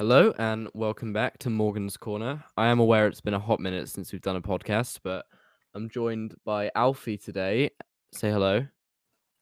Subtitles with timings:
[0.00, 2.42] Hello and welcome back to Morgan's Corner.
[2.56, 5.26] I am aware it's been a hot minute since we've done a podcast, but
[5.74, 7.68] I'm joined by Alfie today.
[8.14, 8.66] Say hello.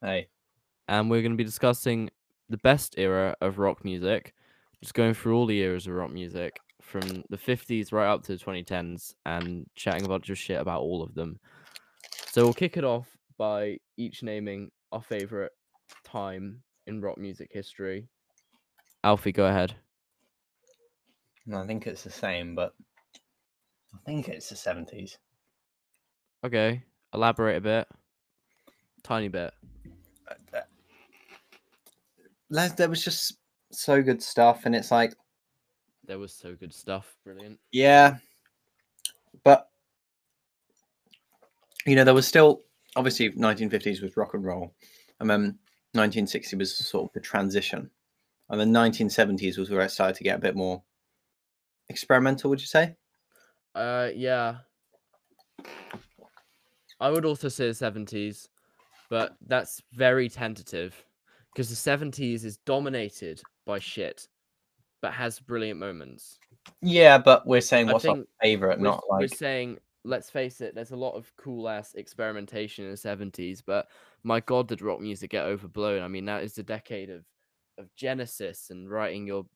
[0.01, 0.27] Hey.
[0.89, 2.11] And we're going to be discussing
[2.49, 4.34] the best era of rock music,
[4.82, 8.36] just going through all the eras of rock music from the 50s right up to
[8.36, 11.38] the 2010s and chatting a bunch of shit about all of them.
[12.32, 13.06] So we'll kick it off
[13.36, 15.52] by each naming our favorite
[16.02, 18.09] time in rock music history.
[19.04, 19.77] Alfie, go ahead.
[21.54, 22.75] I think it's the same, but
[23.94, 25.18] I think it's the seventies.
[26.44, 26.82] Okay,
[27.14, 27.88] elaborate a bit.
[29.02, 29.52] Tiny bit.
[32.50, 33.38] Les, there was just
[33.72, 35.14] so good stuff, and it's like,
[36.06, 37.16] There was so good stuff.
[37.24, 37.58] Brilliant.
[37.72, 38.16] yeah,
[39.44, 39.69] but
[41.86, 42.62] you know, there was still
[42.96, 44.74] obviously 1950s was rock and roll,
[45.20, 45.58] and then
[45.92, 47.91] 1960 was sort of the transition,
[48.50, 50.83] and then 1970s was where it started to get a bit more
[51.89, 52.50] experimental.
[52.50, 52.94] Would you say?
[53.75, 54.56] Uh, yeah.
[57.00, 58.48] I would also say the seventies,
[59.08, 61.05] but that's very tentative
[61.53, 64.28] because the seventies is dominated by shit,
[65.00, 66.39] but has brilliant moments.
[66.83, 70.28] Yeah, but we're saying I what's our think favorite, We're, not we're like saying, let's
[70.28, 73.89] face it, there's a lot of cool ass experimentation in the seventies, but
[74.25, 76.02] my god, did rock music get overblown?
[76.02, 77.25] I mean, that is the decade of
[77.78, 79.47] of Genesis and writing your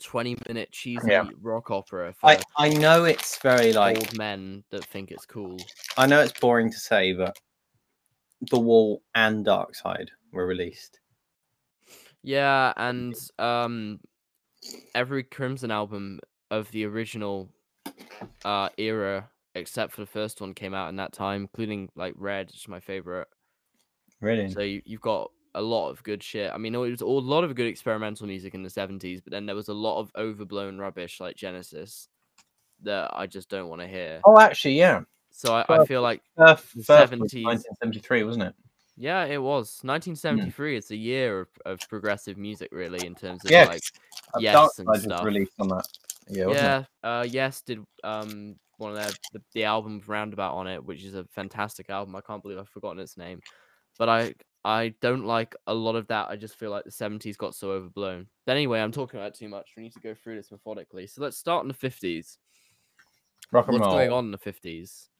[0.00, 1.28] twenty minute cheesy Yeah.
[1.40, 5.58] rock opera I I know it's very like old men that think it's cool.
[5.96, 7.38] I know it's boring to say, but
[8.50, 11.00] The Wall and Dark Side were released.
[12.22, 14.00] Yeah, and um,
[14.94, 16.20] every Crimson album
[16.50, 17.48] of the original
[18.44, 22.46] uh era, except for the first one, came out in that time, including like Red,
[22.46, 23.28] which is my favorite.
[24.20, 24.50] Really?
[24.50, 26.50] So you, you've got a lot of good shit.
[26.52, 29.46] I mean, it was a lot of good experimental music in the seventies, but then
[29.46, 32.08] there was a lot of overblown rubbish like Genesis
[32.82, 34.20] that I just don't want to hear.
[34.24, 35.02] oh, actually, yeah.
[35.30, 37.44] So I, I feel like First, The first was 70s.
[37.44, 38.54] 1973, wasn't it?
[38.96, 40.76] yeah, it was 1973.
[40.76, 43.68] It's a year of, of progressive music, really, in terms of Yes.
[43.68, 43.82] like
[44.34, 45.24] Uh, Yes Dark and stuff.
[45.24, 45.86] released on that.
[46.28, 46.86] Yeah, wasn't it?
[47.04, 51.04] yeah, uh, yes, did um one of their the, the album Roundabout on it, which
[51.04, 52.14] is a fantastic album.
[52.16, 53.40] I can't believe I've forgotten its name,
[53.98, 54.34] but I
[54.64, 56.28] I don't like a lot of that.
[56.28, 58.28] I just feel like the seventies got so overblown.
[58.46, 59.70] But anyway, I'm talking about it too much.
[59.76, 61.06] We need to go through this methodically.
[61.06, 62.38] So let's start in the fifties.
[63.50, 63.96] Rock and What's roll.
[63.96, 65.10] going on in the fifties?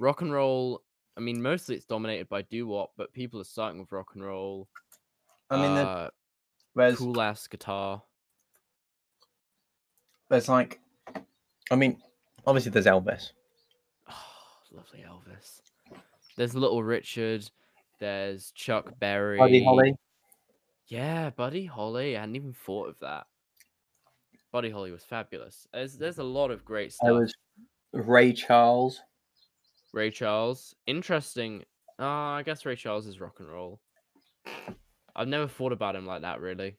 [0.00, 0.82] Rock and roll.
[1.16, 4.24] I mean, mostly it's dominated by doo wop, but people are starting with rock and
[4.24, 4.68] roll.
[5.50, 6.10] I mean, uh,
[6.74, 8.02] there's cool ass guitar.
[10.28, 10.80] there's like,
[11.70, 11.98] I mean,
[12.46, 13.30] obviously there's Elvis.
[14.10, 14.14] Oh,
[14.72, 15.60] lovely Elvis.
[16.36, 17.48] There's Little Richard.
[17.98, 19.38] There's Chuck Berry.
[19.38, 19.94] Buddy Holly.
[20.86, 22.16] Yeah, Buddy Holly.
[22.16, 23.26] I hadn't even thought of that.
[24.52, 25.66] Buddy Holly was fabulous.
[25.72, 27.06] There's there's a lot of great stuff.
[27.08, 27.34] There was
[27.92, 29.00] Ray Charles.
[29.92, 30.74] Ray Charles.
[30.86, 31.64] Interesting.
[31.98, 33.80] Uh, I guess Ray Charles is rock and roll.
[35.16, 36.76] I've never thought about him like that really.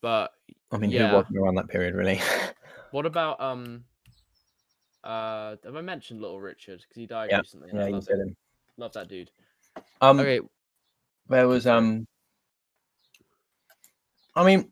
[0.00, 0.32] But
[0.72, 1.10] I mean, Yeah.
[1.10, 2.20] who wasn't around that period, really?
[2.90, 3.84] what about um
[5.04, 6.80] uh have I mentioned Little Richard?
[6.80, 7.70] Because he died Yeah, recently.
[7.72, 8.28] yeah, I love, said him.
[8.28, 8.36] him.
[8.78, 9.30] love that dude.
[10.00, 10.40] Um, Okay,
[11.28, 12.06] there was um.
[14.34, 14.70] I mean,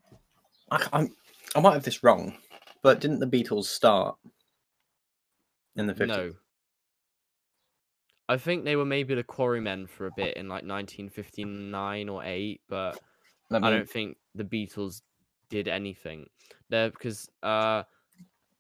[0.70, 1.14] I, I'm,
[1.54, 2.36] I might have this wrong,
[2.82, 4.16] but didn't the Beatles start
[5.76, 6.06] in the 50s?
[6.06, 6.32] No.
[8.28, 12.60] I think they were maybe the Quarrymen for a bit in like 1959 or 8,
[12.68, 12.98] but
[13.50, 15.00] I don't think the Beatles
[15.48, 16.26] did anything.
[16.68, 17.84] There because uh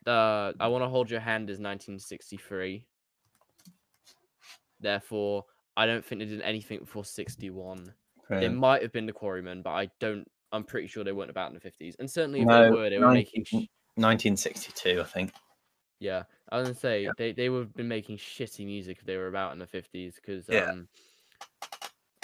[0.04, 2.86] the I want to hold your hand is 1963.
[4.80, 5.44] Therefore,
[5.78, 7.84] I don't think they did anything before 61.
[7.84, 7.92] They
[8.28, 8.56] Brilliant.
[8.56, 11.58] might have been the Quarrymen, but I don't I'm pretty sure they weren't about in
[11.58, 11.94] the 50s.
[11.98, 15.32] And certainly if No, they were, they were making sh- 1962, I think.
[16.00, 17.10] Yeah, I was gonna say Yeah.
[17.16, 20.16] they they would have been making shitty music if they were about in the fifties
[20.16, 20.70] because Yeah.
[20.70, 20.88] um.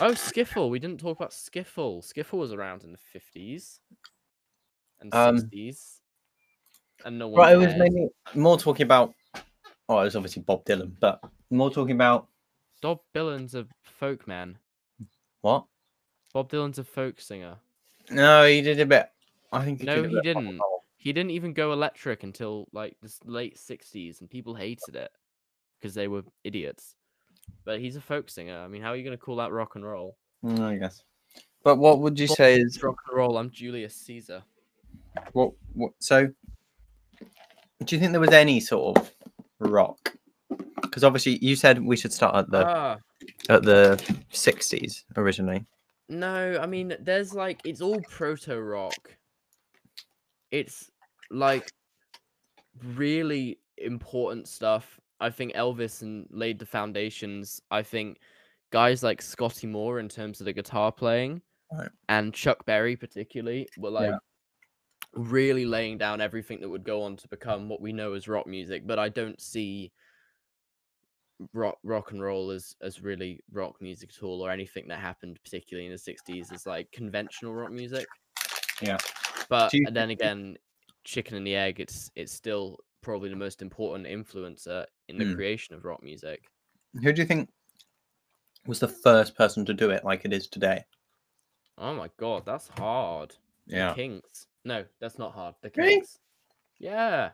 [0.01, 0.71] Oh, Skiffle!
[0.71, 2.03] We didn't talk about Skiffle.
[2.03, 3.79] Skiffle was around in the fifties
[5.01, 6.01] and Um, sixties,
[7.05, 7.79] and no one Right, it was cared.
[7.79, 9.15] mainly more talking about.
[9.89, 12.29] Oh, it was obviously Bob Dylan, but more talking about
[12.85, 14.59] Bob Dylan's a folk man.
[15.41, 15.65] what?
[16.35, 17.57] Bob Dylan's a folk singer.
[18.11, 19.09] No, he did a bit.
[19.51, 20.61] I think he No, did he bit of rock and didn't.
[20.99, 25.11] He didn't even go electric until like the late sixties, and people hated it
[25.81, 26.95] because they were idiots.
[27.65, 28.59] But he's a folk singer.
[28.59, 30.19] I mean, how are you gonna call that rock and roll?
[30.45, 31.03] Mm, I guess.
[31.63, 33.39] But what would you say is rock and roll.
[33.39, 34.43] I'm Julius Caesar.
[35.33, 35.53] what?
[35.73, 35.93] What?
[36.01, 36.27] So,
[37.83, 39.11] do you think there was any sort of
[39.59, 40.04] rock?
[40.95, 42.99] Because obviously, you said we should start at the Ah,
[43.49, 44.01] at the
[44.31, 45.65] sixties originally.
[46.09, 49.17] no, I mean, there's like it's all proto rock.
[50.53, 50.89] it's
[51.33, 51.73] like
[52.95, 55.01] really important stuff.
[55.19, 57.61] I think Elvis and laid the foundations.
[57.73, 58.21] I think
[58.71, 61.43] guys like Scotty Moore in terms of the guitar playing
[61.73, 61.89] Right.
[62.09, 64.19] and Chuck Berry particularly were like Yeah.
[65.15, 68.47] really laying down everything that would go on to become what we know as rock
[68.47, 68.87] music.
[68.87, 69.91] But I don't see
[71.53, 75.39] rock rock and roll as as really rock music at all or anything that happened
[75.43, 78.07] particularly in the 60s as like conventional rock music
[78.81, 78.99] Yeah.
[79.49, 80.57] but you then again
[81.03, 85.35] chicken and the egg it's it's still probably the most important influencer in the Mm.
[85.35, 86.45] creation of rock music
[87.03, 87.51] Who do you think
[88.67, 90.85] was the first person to do it like it is today?
[91.79, 93.35] oh my god that's hard
[93.67, 93.89] Yeah.
[93.89, 96.03] the kinks no that's not hard the Really?
[96.79, 97.33] yeah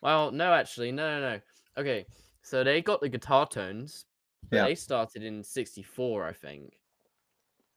[0.00, 1.40] well no actually no no no
[1.76, 2.06] okay
[2.44, 4.04] so they got the guitar tones.
[4.52, 4.64] yeah.
[4.64, 6.74] They started in 64, I think.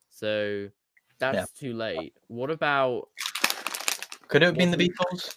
[0.09, 0.67] So
[1.19, 1.45] that's yeah.
[1.57, 2.13] too late.
[2.27, 3.07] What about.
[4.27, 5.33] Could it have been the Beatles?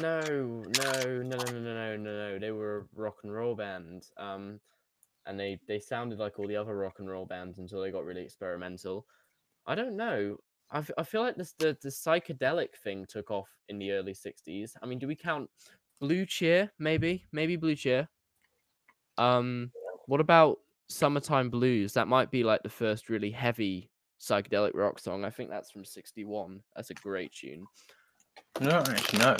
[0.00, 2.38] No, no, no, no, no, no, no, no.
[2.40, 4.06] They were a rock and roll band.
[4.16, 4.58] Um,
[5.24, 8.04] and they, they sounded like all the other rock and roll bands until they got
[8.04, 9.06] really experimental.
[9.66, 10.36] I don't know.
[10.72, 14.72] I, I feel like this the, the psychedelic thing took off in the early 60s.
[14.82, 15.48] I mean, do we count
[16.00, 16.72] Blue Cheer?
[16.80, 18.08] Maybe, maybe Blue Cheer.
[19.18, 19.70] Um,
[20.06, 21.92] what about Summertime Blues?
[21.94, 25.24] That might be like the first really heavy psychedelic rock song.
[25.24, 26.62] I think that's from '61.
[26.76, 27.66] That's a great tune.
[28.60, 29.36] No, actually know.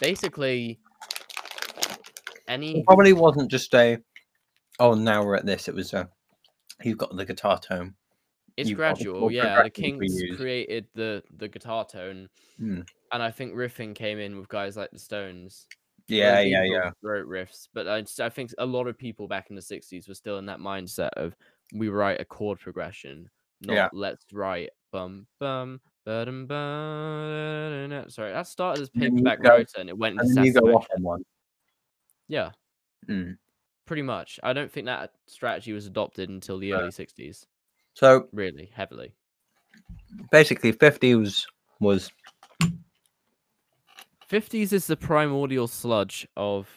[0.00, 0.78] basically
[2.48, 3.98] any It probably wasn't just a.
[4.78, 5.68] Oh, now we're at this.
[5.68, 6.08] It was a.
[6.82, 7.94] You've got the guitar tone.
[8.56, 12.28] it's you've gradual yeah the kinks created the the guitar tone
[12.58, 12.80] Hmm.
[13.12, 15.66] and i think riffing came in with guys like the stones
[16.08, 16.90] Yeah, yeah, yeah.
[17.02, 20.06] wrote riffs but I, just- I think a lot of people back in the 60s
[20.08, 21.34] were still in that mindset of
[21.74, 23.28] we write a chord progression
[23.62, 23.88] not Yeah.
[23.92, 26.46] let's write bum bum ba-dum,
[28.08, 30.74] sorry that started as And paperback writer and it went And into then you go
[30.76, 31.24] off on one.
[32.28, 32.50] yeah
[33.08, 33.36] Mm.
[33.86, 36.78] pretty much i don't think that strategy was adopted until the No.
[36.80, 37.46] early 60s
[37.94, 39.14] So really heavily
[40.30, 41.46] basically, 50s
[41.80, 42.10] was
[44.30, 46.68] 50s is the primordial sludge of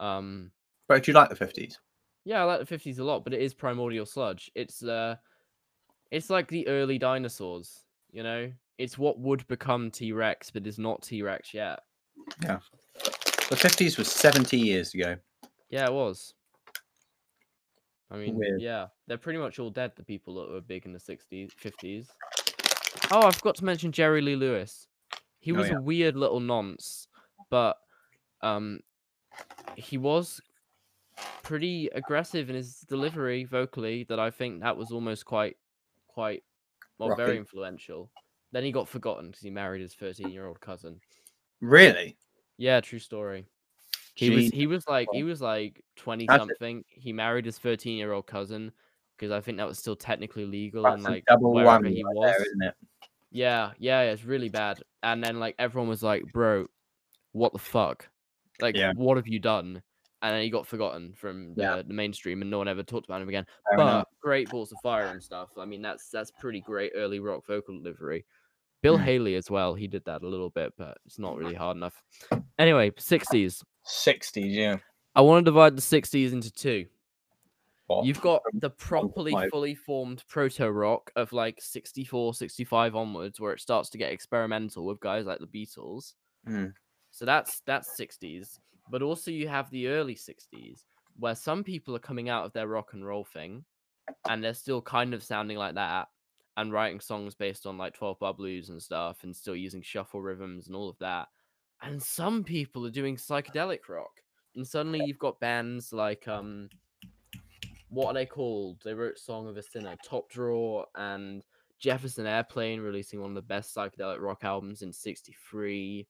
[0.00, 0.50] um
[0.88, 1.76] But do you like the 50s?
[2.24, 4.50] yeah i like the 50s a lot but it is primordial sludge.
[4.54, 5.16] It's uh
[6.10, 8.50] it's like the early dinosaurs you know?
[8.78, 11.80] It's what would become t-rex but is not t-rex yet.
[12.42, 12.58] Yeah.
[12.94, 15.16] The 50s was 70 years ago.
[15.70, 16.34] yeah it was.
[18.10, 18.60] I mean Weird.
[18.62, 22.06] yeah they're pretty much all dead the people that were big in the 60s 50s
[23.12, 24.87] oh i forgot to mention jerry lee lewis
[25.48, 25.78] he Oh, was yeah.
[25.78, 27.08] a weird little nonce
[27.48, 27.78] but
[28.42, 28.80] um
[29.76, 30.42] he was
[31.42, 35.56] pretty aggressive in his delivery vocally that I think that was almost quite
[36.06, 36.42] quite
[36.98, 38.10] well very influential.
[38.52, 41.00] Then he got forgotten because he married his 13 year old cousin.
[41.60, 42.16] Really?
[42.58, 43.46] Yeah, true story.
[44.14, 46.48] He was he was like he was like 20 that's it.
[46.48, 46.84] something.
[46.88, 48.72] He married his 13 year old cousin
[49.16, 52.14] because I think that was still technically legal That's and like double wherever he right
[52.14, 52.36] was.
[52.36, 52.74] there, it?
[53.30, 54.82] Yeah, yeah, it's really bad.
[55.02, 56.66] And then like everyone was like, "Bro,
[57.32, 58.08] what the fuck?
[58.60, 58.92] Like, Yeah.
[58.96, 59.82] what have you done?"
[60.22, 61.82] And then he got forgotten from the, Yeah.
[61.82, 63.44] the mainstream, and no one ever talked about him again.
[63.70, 64.08] Fair but enough.
[64.20, 65.50] great balls of fire and stuff.
[65.56, 68.24] I mean, that's that's pretty great early rock vocal delivery.
[68.82, 69.04] Bill Mm.
[69.04, 69.74] Haley as well.
[69.74, 72.02] He did that a little bit, but it's not really hard enough.
[72.58, 73.62] Anyway, sixties.
[73.86, 74.78] 60s, yeah.
[75.14, 76.86] I want to divide the sixties into two.
[78.02, 83.60] You've got the properly fully formed proto rock of like 64, 65 onwards, where it
[83.60, 86.14] starts to get experimental with guys like the Beatles.
[86.46, 86.72] Mm.
[87.10, 88.58] So that's that's 60s.
[88.90, 90.84] But also you have the early 60s,
[91.18, 93.64] where some people are coming out of their rock and roll thing,
[94.28, 96.08] and they're still kind of sounding like that,
[96.56, 100.20] and writing songs based on like 12 bar blues and stuff, and still using shuffle
[100.20, 101.28] rhythms and all of that.
[101.82, 104.10] And some people are doing psychedelic rock.
[104.56, 106.68] And suddenly you've got bands like um
[107.90, 108.80] what are they called?
[108.84, 111.42] They wrote Song of a Sinner, Top Draw, and
[111.78, 116.06] Jefferson Airplane releasing one of the best psychedelic rock albums in '63.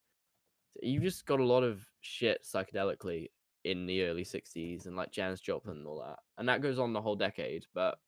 [0.83, 3.29] You've just got a lot of shit psychedelically
[3.65, 6.93] in the early '60s, and like Janis Joplin and all that, and that goes on
[6.93, 7.67] the whole decade.
[7.75, 7.99] But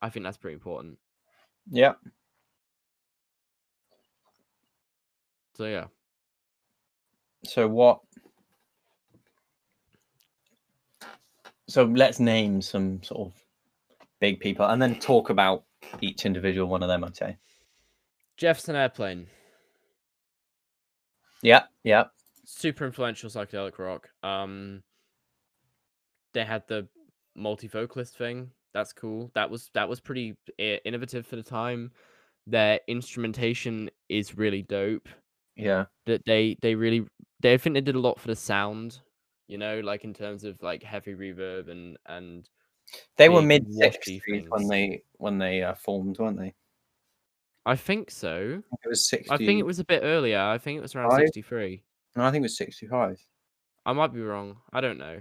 [0.00, 0.98] I think that's pretty important.
[1.70, 1.94] Yeah.
[5.54, 5.86] So yeah,
[7.44, 8.00] So what?
[11.68, 13.32] So let's name some sort of
[14.20, 15.64] big people and then talk about
[16.00, 17.36] each individual one of them, I'd say.
[18.36, 19.26] Jefferson Airplane,
[21.42, 22.04] Yeah, yeah.
[22.44, 24.08] super influential psychedelic rock.
[24.22, 24.82] Um,
[26.34, 26.88] they had the
[27.36, 28.50] multi vocalist thing.
[28.74, 29.30] That's cool.
[29.34, 31.90] That was that was pretty innovative for the time.
[32.46, 35.08] Their instrumentation is really dope.
[35.56, 35.84] Yeah.
[36.06, 37.04] that they they really
[37.40, 39.00] they I think they did a lot for the sound,
[39.52, 42.48] you know, like in terms of like heavy reverb and and
[43.18, 46.54] They were mid sixties when they when they uh, formed, weren't they?
[47.66, 48.62] I think so.
[48.82, 49.30] It was sixty.
[49.30, 50.40] I think it was a bit earlier.
[50.40, 51.20] I think it was around Five?
[51.20, 51.84] 63.
[52.16, 53.20] No, I think it was sixty-five.
[53.84, 54.56] I might be wrong.
[54.72, 55.20] I don't know.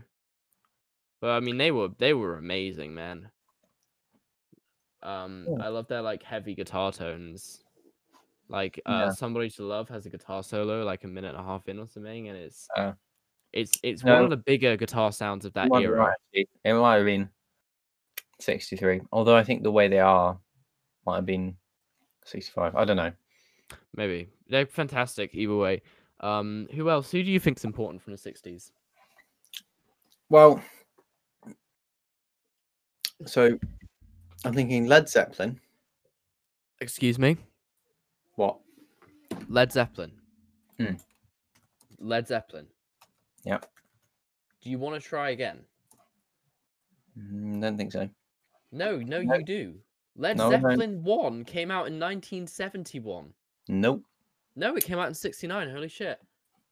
[1.19, 3.29] But I mean they were they were amazing, man.
[5.03, 5.65] Um Yeah.
[5.65, 7.63] I love their like heavy guitar tones.
[8.47, 9.11] Like uh Yeah.
[9.11, 11.88] Somebody to Love has a guitar solo like a minute and a half in or
[11.88, 12.93] something and it's Uh,
[13.53, 15.98] it's it's one of the bigger guitar sounds of that might era.
[15.98, 16.48] right, actually.
[16.63, 17.29] It might have been
[18.39, 19.01] sixty-three.
[19.12, 20.38] Although I think the way they are
[21.05, 21.55] might have been
[22.25, 22.75] sixty-five.
[22.75, 23.12] I don't know.
[23.96, 24.29] Maybe.
[24.48, 25.81] They're fantastic either way.
[26.20, 27.12] Um who else?
[27.12, 28.72] Who do you think's important from the 60s?
[30.29, 30.62] Well,
[33.25, 33.58] so
[34.46, 35.60] I'm thinking Led Zeppelin.
[36.79, 37.38] Excuse me?
[38.36, 38.60] What?
[39.50, 40.12] Led Zeppelin.
[40.79, 40.93] Hmm.
[42.00, 42.67] Led Zeppelin.
[43.43, 43.65] Yep.
[44.62, 45.60] Do you want to try again?
[47.17, 48.10] Mm, don't think so.
[48.71, 49.36] No, no, No.
[49.38, 49.75] you do.
[50.15, 50.50] Led No.
[50.50, 53.33] Zeppelin 1 came out in 1971.
[53.67, 54.03] Nope.
[54.55, 55.69] No, it came out in 69.
[55.69, 56.19] Holy shit.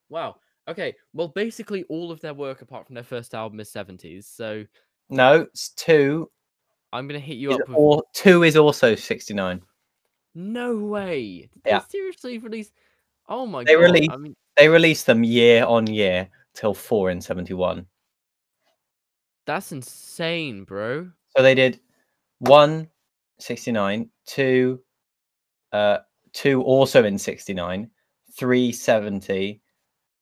[0.09, 0.37] Wow.
[0.67, 0.93] Okay.
[1.13, 4.25] Well, basically, all of their work, apart from their first album, is 70s.
[4.25, 4.65] So
[5.09, 6.29] No, it's two.
[6.93, 8.01] I'm going to hit you Is up with.
[8.13, 9.61] two is also sixty-nine.
[10.35, 11.49] No way.
[11.53, 11.79] Did they Yeah.
[11.81, 12.71] seriously release.
[13.27, 13.81] Oh my They god.
[13.81, 17.85] released- I mean, They released them year on year till four in seventy-one.
[19.45, 21.09] that's insane, bro.
[21.35, 21.79] So they did
[22.39, 22.89] one
[23.39, 24.81] 69, two,
[25.71, 25.99] uh,
[26.33, 27.89] two also in 69,
[28.37, 29.61] three 70,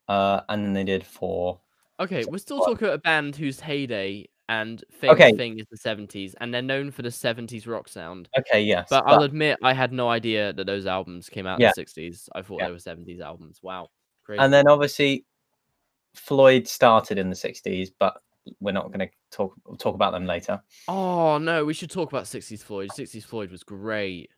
[0.07, 1.59] uh, and then they did four.
[1.99, 5.31] Okay, we're still talking about a band whose heyday and famous Okay.
[5.35, 8.29] thing is the 70s, and they're known for the 70s rock sound.
[8.39, 8.87] Okay, yes.
[8.89, 11.67] But I'll admit, I had no idea that those albums came out Yeah.
[11.67, 12.29] in the 60s.
[12.35, 12.67] I thought Yeah.
[12.67, 13.59] they were 70s albums.
[13.61, 13.89] Wow.
[14.23, 14.41] Crazy.
[14.43, 15.25] and then obviously
[16.17, 18.21] Floyd started in the 60s, but
[18.59, 20.61] we're not going to talk talk about them later.
[20.87, 22.89] Oh, no, we should talk about 60s Floyd.
[22.89, 24.29] 60s Floyd was great.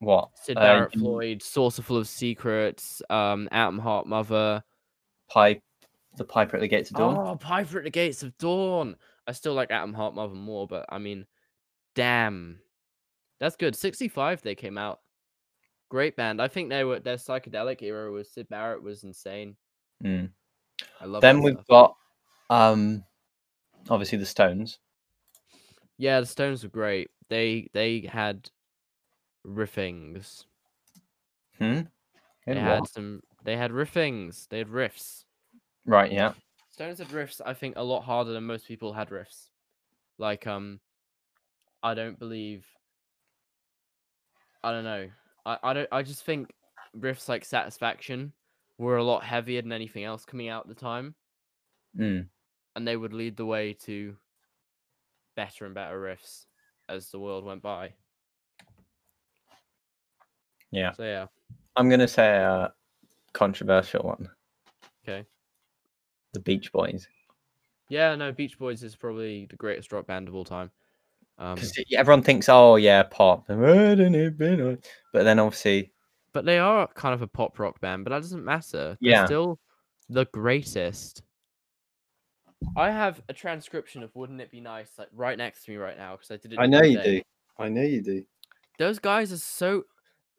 [0.00, 0.30] What?
[0.42, 4.62] Syd Barrett you- Floyd, Saucerful of Secrets, um, Atom Heart Mother.
[5.28, 5.62] Pipe,
[6.16, 7.16] the Piper at the Gates of Dawn.
[7.16, 8.96] Oh, Piper at the Gates of Dawn.
[9.26, 11.26] I still like Atom Heart Mother more, but I mean,
[11.94, 12.60] damn.
[13.40, 13.74] That's good.
[13.74, 15.00] 65 they came out.
[15.88, 16.40] Great band.
[16.40, 19.56] I think they were their psychedelic era was Syd Barrett was insane.
[20.04, 20.30] Mm.
[21.00, 21.66] I love Then we've stuff.
[21.68, 21.96] got
[22.50, 23.04] um,
[23.88, 24.78] obviously the Stones.
[25.98, 27.10] Yeah, the Stones were great.
[27.28, 28.50] They they had
[29.44, 30.46] riffings.
[31.58, 31.82] Hmm?
[32.46, 32.90] They In had what?
[32.90, 34.46] some they had riffings.
[34.48, 35.24] They had riffs.
[35.86, 36.32] Right, yeah.
[36.70, 39.48] Stones had riffs, I think, a lot harder than most people had riffs.
[40.18, 40.80] Like, um,
[41.82, 42.66] I don't believe.
[44.62, 45.08] I don't know.
[45.46, 45.88] I, I don't.
[45.92, 46.52] I just think
[46.98, 48.32] riffs like Satisfaction
[48.78, 51.14] were a lot heavier than anything else coming out at the time,
[51.98, 52.28] Mm.
[52.74, 54.16] and they would lead the way to
[55.34, 56.46] better and better riffs
[56.88, 57.92] as the world went by.
[60.70, 60.92] Yeah.
[60.92, 61.26] So yeah,
[61.76, 62.72] I'm going to say a
[63.32, 64.28] controversial one.
[65.06, 65.26] okay.
[66.34, 67.08] The Beach Boys.
[67.88, 70.70] Yeah, no, Beach Boys is probably the greatest rock band of all time.
[71.38, 73.46] Um, Because everyone thinks, oh, yeah, pop.
[73.46, 73.56] But
[75.14, 75.92] then obviously,
[76.36, 78.98] but they are kind of a pop rock band, but that doesn't matter.
[79.00, 79.24] They're Yeah.
[79.24, 79.58] still
[80.10, 81.22] the greatest.
[82.76, 85.96] I have a transcription of "Wouldn't It Be Nice" like right next to me right
[85.96, 86.58] now because I did it.
[86.58, 87.20] I know you day.
[87.20, 87.22] do.
[87.58, 88.22] I know you do.
[88.78, 89.84] Those guys are so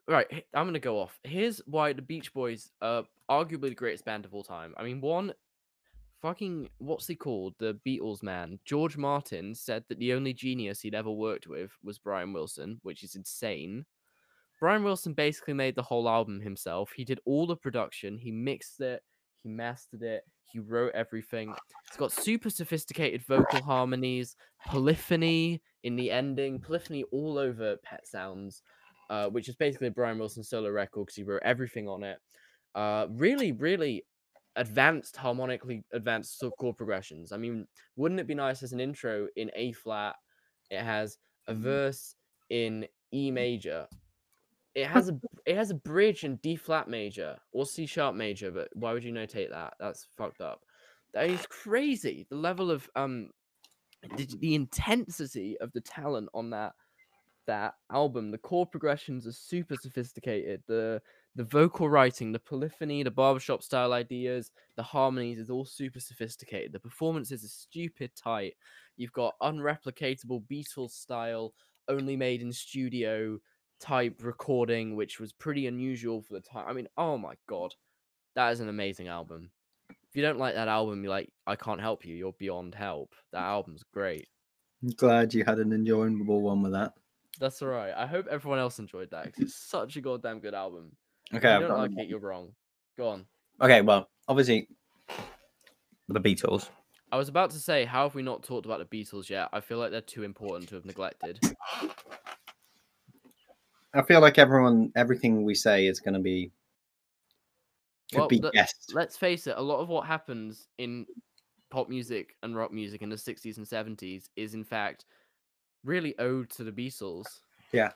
[0.07, 0.27] right.
[0.53, 1.19] I'm gonna go off.
[1.23, 4.75] Here's why the Beach Boys are arguably the greatest band of all time.
[4.77, 5.33] I mean, one,
[6.21, 7.55] fucking what's he called?
[7.57, 11.97] The Beatles man, George Martin, said that the only genius he'd ever worked with was
[11.97, 13.85] Brian Wilson, which is insane.
[14.59, 16.91] Brian Wilson basically made the whole album himself.
[16.95, 18.17] He did all the production.
[18.17, 19.03] He mixed it.
[19.43, 20.23] He mastered it.
[20.51, 21.53] He wrote everything.
[21.87, 24.35] It's got super sophisticated vocal harmonies,
[24.65, 28.61] polyphony in the ending, polyphony all over Pet Sounds,
[29.09, 32.19] uh, which is basically a Brian Wilson solo record because he wrote everything on it.
[32.75, 34.05] Uh, really, really
[34.55, 37.31] advanced, harmonically advanced chord progressions.
[37.31, 40.15] I mean, wouldn't it be nice as an intro in A flat?
[40.69, 42.15] It has a verse
[42.49, 43.87] in E major.
[44.77, 48.51] It has a it has a bridge in D flat major or C sharp major,
[48.51, 49.73] but why would you notate that?
[49.79, 50.61] That's fucked up.
[51.15, 52.27] That is crazy.
[52.29, 53.31] The level of um
[54.15, 56.73] the, the intensity of the talent on that
[57.47, 58.29] that album.
[58.29, 60.61] The chord progressions are super sophisticated.
[60.67, 61.01] The
[61.35, 66.71] the vocal writing, the polyphony, the barbershop style ideas, the harmonies is all super sophisticated.
[66.71, 68.53] The performances are stupid tight.
[68.95, 71.55] You've got unreplicatable Beatles style,
[71.87, 73.39] only made in studio
[73.79, 76.65] type recording, which was pretty unusual for the time.
[76.67, 77.73] I mean, oh my god.
[78.35, 79.51] that is an amazing album.
[79.89, 82.15] If you don't like that album, you're like, I can't help you.
[82.15, 83.13] You're beyond help.
[83.33, 84.27] That album's great.
[84.83, 86.93] I'm glad you had an enjoyable one with that.
[87.39, 87.93] That's all right.
[87.95, 90.95] I hope everyone else enjoyed that because it's such a goddamn good album.
[91.31, 92.53] If Okay, you I've don't like it, you're wrong.
[92.97, 93.25] Go on.
[93.61, 93.81] okay.
[93.81, 94.69] Well, obviously,
[96.07, 96.69] the Beatles.
[97.11, 99.49] I was about to say, how have we not talked about the Beatles yet?
[99.53, 101.39] I feel like they're too important to have neglected.
[103.97, 106.51] I feel like everyone, everything we say is going to be
[108.11, 108.93] could Well, be guessed.
[108.93, 111.05] Let's face it, a lot of what happens in
[111.69, 115.05] pop music and rock music in the 60s and 70s is, in fact,
[115.83, 117.25] really owed to the Beatles.
[117.71, 117.91] Yeah.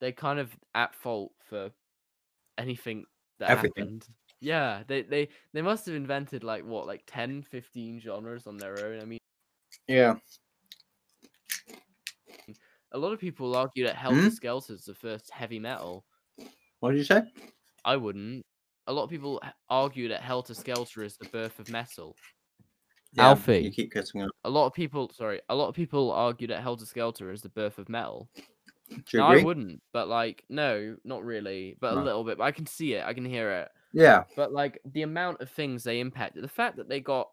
[0.00, 1.70] They're kind of at fault for
[2.56, 3.04] anything
[3.38, 3.84] that Everything.
[3.84, 4.06] happened.
[4.40, 8.82] Yeah, they, they they must have invented like what, like 10, 15 genres on their
[8.86, 9.00] own.
[9.02, 9.18] I mean,
[9.88, 10.14] Yeah.
[12.92, 14.28] A lot of people argue that Helter hmm?
[14.28, 16.04] Skelter is the first heavy metal.
[16.80, 17.22] What did you say?
[17.84, 18.44] I wouldn't.
[18.86, 22.16] A lot of people argue that Helter Skelter is the birth of metal.
[23.12, 23.58] Yeah, Alfie.
[23.58, 24.30] You keep cutting up.
[24.44, 27.48] A lot of people, sorry, a lot of people argue that Helter Skelter is the
[27.48, 28.28] birth of metal.
[28.88, 32.02] Do you No, I wouldn't, but like, no, not really, but No.
[32.02, 32.38] a little bit.
[32.38, 33.68] But I can see it, I can hear it.
[33.92, 34.24] Yeah.
[34.36, 37.28] But like the amount of things they impacted, the fact that they got,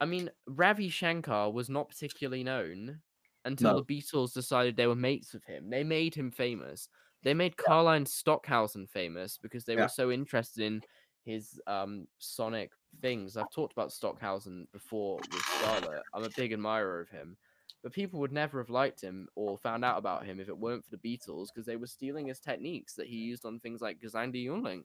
[0.00, 3.00] I mean, Ravi Shankar was not particularly known
[3.44, 3.74] until No.
[3.74, 5.70] the Beatles decided they were mates with him.
[5.70, 6.88] They made him famous.
[7.22, 9.78] They made Karlheinz Stockhausen famous because they Yeah.
[9.78, 10.82] were so interested in
[11.22, 13.36] his um sonic things.
[13.36, 16.04] I've talked about Stockhausen before with Scarlett.
[16.12, 17.38] I'm a big admirer of him.
[17.82, 20.84] But people would never have liked him or found out about him if it weren't
[20.84, 24.00] for the Beatles because they were stealing his techniques that he used on things like
[24.00, 24.84] Gesang die Jungling.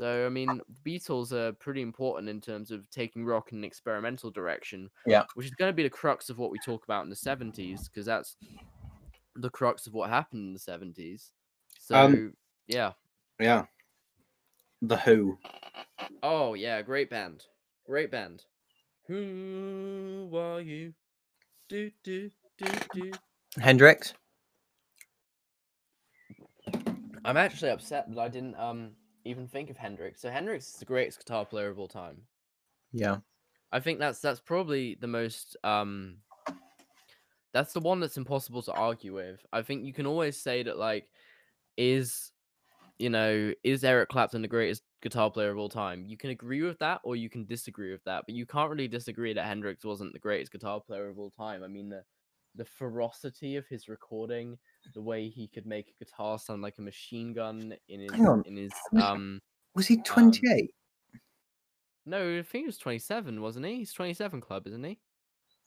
[0.00, 3.64] So, I mean, the Beatles are pretty important in terms of taking rock in an
[3.64, 4.88] experimental direction.
[5.04, 5.24] Yeah.
[5.34, 7.84] Which is going to be the crux of what we talk about in the 70s
[7.84, 8.38] because that's
[9.36, 11.28] the crux of what happened in the 70s.
[11.78, 12.32] So, Um,
[12.66, 12.92] yeah.
[13.38, 13.66] Yeah.
[14.80, 15.36] The Who.
[16.22, 17.44] Oh, yeah, great band.
[17.84, 18.46] Great band.
[19.06, 20.94] Who are you?
[21.68, 23.10] Do, do, do, do.
[23.58, 24.14] Hendrix.
[27.22, 28.92] I'm actually upset that I didn't um
[29.24, 30.20] even think of Hendrix.
[30.20, 32.22] So Hendrix is the greatest guitar player of all time.
[32.92, 33.18] Yeah.
[33.72, 36.16] I think that's that's probably the most um
[37.52, 39.44] that's the one that's impossible to argue with.
[39.52, 41.08] I think you can always say that like
[41.76, 42.32] is
[42.98, 46.04] you know, is Eric Clapton the greatest guitar player of all time?
[46.06, 48.88] You can agree with that or you can disagree with that, but you can't really
[48.88, 51.62] disagree that Hendrix wasn't the greatest guitar player of all time.
[51.62, 52.04] I mean the
[52.56, 54.58] the ferocity of his recording,
[54.94, 58.26] the way he could make a guitar sound like a machine gun in his Hang
[58.26, 59.40] on, in his um
[59.74, 60.70] Was he 28?
[62.06, 63.76] no, I think he was 27, wasn't he?
[63.76, 64.98] He's 27 club, isn't he?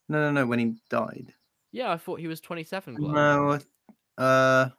[0.10, 0.46] no, no, no.
[0.46, 1.34] When he died.
[1.72, 3.16] Yeah, I thought he was 27 club.
[3.16, 3.60] No.
[4.24, 4.70] Uh.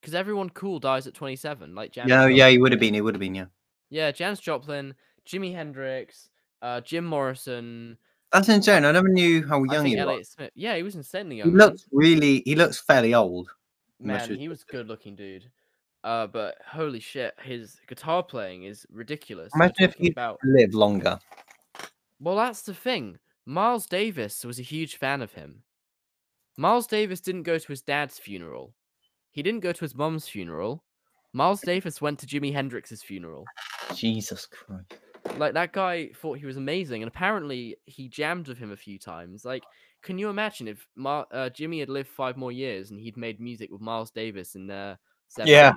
[0.00, 2.26] Because everyone cool dies at 27, like Janis Yeah.
[2.26, 2.48] Yeah.
[2.48, 2.94] He would have been.
[2.94, 3.34] He would have been.
[3.34, 3.46] Yeah.
[3.90, 4.94] Yeah, Janis Joplin,
[5.26, 6.30] Jimi Hendrix,
[6.62, 7.98] uh, Jim Morrison.
[8.32, 8.86] That's insane.
[8.86, 10.30] I never knew how young he was.
[10.30, 10.50] Smith.
[10.54, 11.48] Yeah, he was insanely He young.
[11.54, 11.58] man.
[11.68, 12.42] looks really.
[12.46, 13.50] He looks fairly old.
[14.02, 15.50] Man, he was good looking dude.
[16.04, 19.52] Uh, but holy shit, his guitar playing is ridiculous.
[19.54, 20.40] Imagine if he about.
[20.44, 21.18] lived longer.
[22.18, 23.18] Well, that's the thing.
[23.46, 25.62] Miles Davis was a huge fan of him.
[26.56, 28.74] Miles Davis didn't go to his dad's funeral.
[29.30, 30.84] He didn't go to his mom's funeral.
[31.32, 33.44] Miles Davis went to Jimi Hendrix's funeral.
[33.94, 34.94] Jesus Christ.
[35.38, 38.98] Like that guy thought he was amazing, and apparently he jammed with him a few
[38.98, 39.44] times.
[39.44, 39.62] Like,
[40.02, 43.40] can you imagine if Mar- uh, Jimi had lived five more years and he'd made
[43.40, 45.52] music with Miles Davis in the seventies?
[45.54, 45.72] Yeah.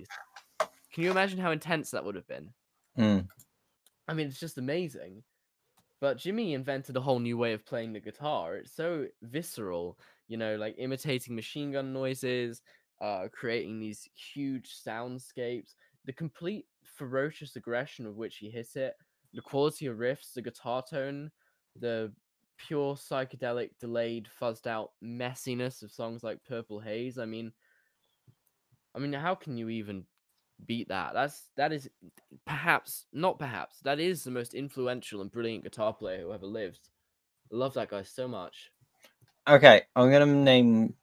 [0.94, 2.54] Can you imagine how intense that would have been?
[2.98, 3.28] Mm.
[4.08, 5.24] I mean, it's just amazing.
[6.02, 8.58] But Jimi invented a whole new way of playing the guitar.
[8.58, 12.62] It's so visceral, you know, like imitating machine gun noises,
[13.02, 15.74] uh, creating these huge soundscapes,
[16.06, 18.94] the complete ferocious aggression with which he hit it,
[19.34, 21.32] the quality of riffs, the guitar tone,
[21.80, 22.12] the
[22.58, 27.18] pure psychedelic, delayed, fuzzed out messiness of songs like Purple Haze.
[27.18, 27.52] I mean,
[28.96, 30.06] I mean, how can you even
[30.66, 31.14] beat that?
[31.14, 31.90] That's that is
[32.46, 36.90] perhaps not perhaps that is the most influential and brilliant guitar player who ever lived.
[37.52, 38.72] I love that guy so much.
[39.48, 40.96] Okay, I'm gonna name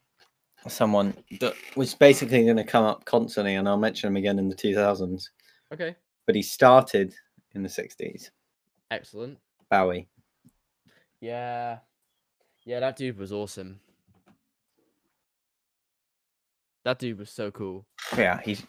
[0.69, 4.55] someone that was basically gonna come up constantly, and I'll mention him again in the
[4.57, 5.31] 2000s.
[5.73, 7.15] Okay, But he started
[7.55, 8.31] in the 60s.
[8.91, 9.39] excellent.
[9.71, 10.09] Bowie.
[11.23, 11.79] Yeah,
[12.67, 13.79] yeah, that dude was awesome.
[16.85, 17.87] That dude was so cool.
[18.19, 18.67] Yeah, he's.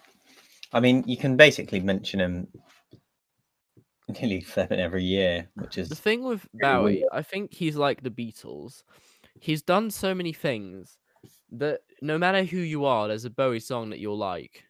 [0.72, 2.48] I mean, you can basically mention him
[4.22, 7.10] nearly flipping every year, which is The thing with Bowie, weird.
[7.12, 8.84] I think he's like the Beatles.
[9.40, 11.00] He's done so many things
[11.54, 14.64] that no matter who you are, there's a Bowie song that you'll like.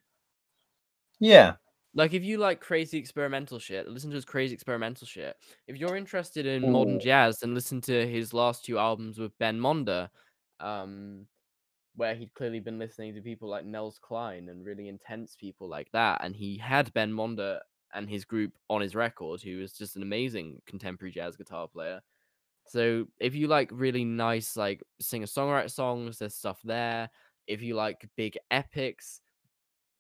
[1.20, 1.56] yeah,
[1.96, 5.36] Like if you like crazy experimental shit, listen to his crazy experimental shit.
[5.68, 9.60] If you're interested in modern jazz, then listen to his last two albums with Ben
[9.60, 10.10] Monder,
[10.60, 11.28] um,
[11.96, 15.92] where he'd clearly been listening to people like Nels Cline and really intense people like
[15.92, 17.60] that, and he had Ben Monder
[17.94, 22.02] and his group on his record, who was just an amazing contemporary jazz guitar player.
[22.66, 27.10] So if you like really nice like singer songwriter songs, there's stuff there.
[27.46, 29.22] If you like big epics,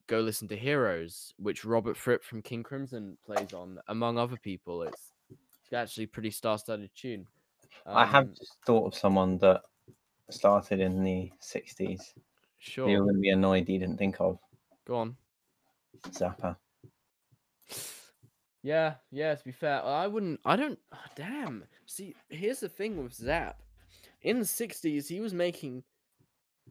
[0.07, 4.83] go listen to Heroes, which Robert Fripp from King Crimson plays on, among other people.
[4.83, 7.27] It's, it's actually a pretty star-studded tune.
[7.85, 9.61] I have Um, just thought of someone that
[10.29, 12.13] started in the 60s.
[12.59, 12.89] sure.
[12.89, 14.39] You're going to be annoyed you didn't think of
[14.85, 15.15] Go on.
[16.09, 16.57] Zappa.
[18.61, 19.35] Yeah, yeah.
[19.35, 20.39] To be fair, I wouldn't.
[20.45, 20.79] I don't.
[20.93, 21.65] ah, damn.
[21.85, 23.61] See, here's the thing with Zap.
[24.21, 25.83] In the '60s, he was making,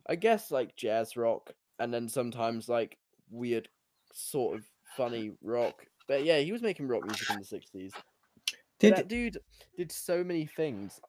[0.09, 2.99] I guess, like jazz rock, and then sometimes like
[3.33, 3.68] weird,
[4.12, 4.64] sort of
[4.97, 5.85] funny rock.
[6.07, 7.92] But yeah, he was making rock music in the '60s.
[8.79, 9.38] Did that dude
[9.77, 11.01] did so many things.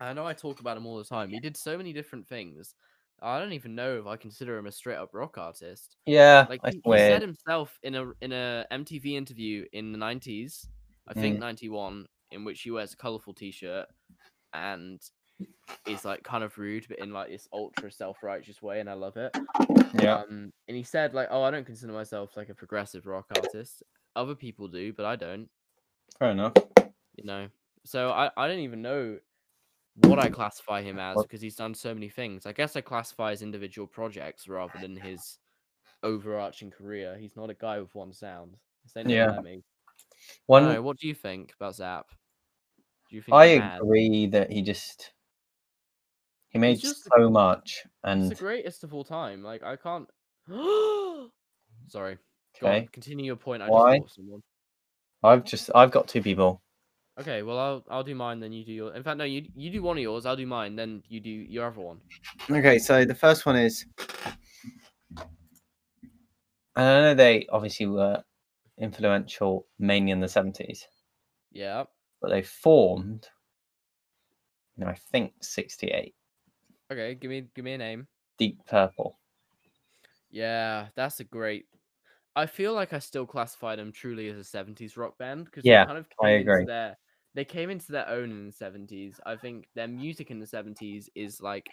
[0.00, 1.30] I know I talk about him all the time.
[1.30, 2.74] He did so many different things.
[3.22, 5.96] I don't even know if I consider him a straight up rock artist.
[6.04, 10.68] yeah, Like he, he said himself in a in a MTV interview in the nineties,
[11.08, 11.40] I think mm.
[11.40, 13.86] ninety one, in which he wears a colorful T shirt
[14.52, 15.00] and
[15.86, 18.94] is like kind of rude, but in like this ultra self righteous way, and I
[18.94, 19.36] love it.
[20.00, 23.26] Yeah, Um, and he said like, "Oh, I don't consider myself like a progressive rock
[23.36, 23.82] artist.
[24.16, 25.48] Other people do, but I don't."
[26.18, 26.52] fair enough.
[27.16, 27.48] You know,
[27.84, 29.18] so I I don't even know
[29.96, 32.46] what I classify him as because he's done so many things.
[32.46, 35.38] I guess I classify his individual projects rather than his
[36.02, 37.16] overarching career.
[37.18, 38.56] He's not a guy with one sound.
[38.96, 39.38] Yeah.
[39.42, 39.62] me.
[40.46, 42.06] One, know, what do you think about Zap?
[43.08, 45.12] Do you think I agree that he just
[46.54, 49.42] he made just the- so much, He's and the greatest of all time.
[49.42, 50.08] Like I can't.
[51.88, 52.16] Sorry.
[52.60, 52.88] Go on, Okay.
[52.92, 53.62] continue your point.
[53.62, 53.98] I Why?
[53.98, 54.42] Just someone.
[55.22, 56.62] I've just I've got two people.
[57.20, 58.94] Okay, well I'll I'll do mine, then you do your.
[58.94, 60.24] In fact, no, you you do one of yours.
[60.26, 62.00] I'll do mine, then you do your other one.
[62.50, 63.84] Okay, so the first one is,
[65.16, 65.24] and
[66.76, 68.22] I know they obviously were
[68.78, 70.86] influential mainly in the seventies,
[71.52, 71.84] Yeah.
[72.20, 73.28] but they formed,
[74.76, 76.14] in, I think sixty eight.
[76.94, 77.14] Okay.
[77.16, 78.06] Give me give me a name.
[78.38, 79.18] Deep Purple.
[80.30, 81.66] Yeah, that's a great.
[82.36, 85.84] I feel like I still classify them truly as a '70s rock band because Yeah,
[85.84, 86.60] they kind of I agree.
[86.60, 86.98] into their
[87.34, 89.20] they came into their own in the '70s.
[89.26, 91.68] I think their music in the '70s is like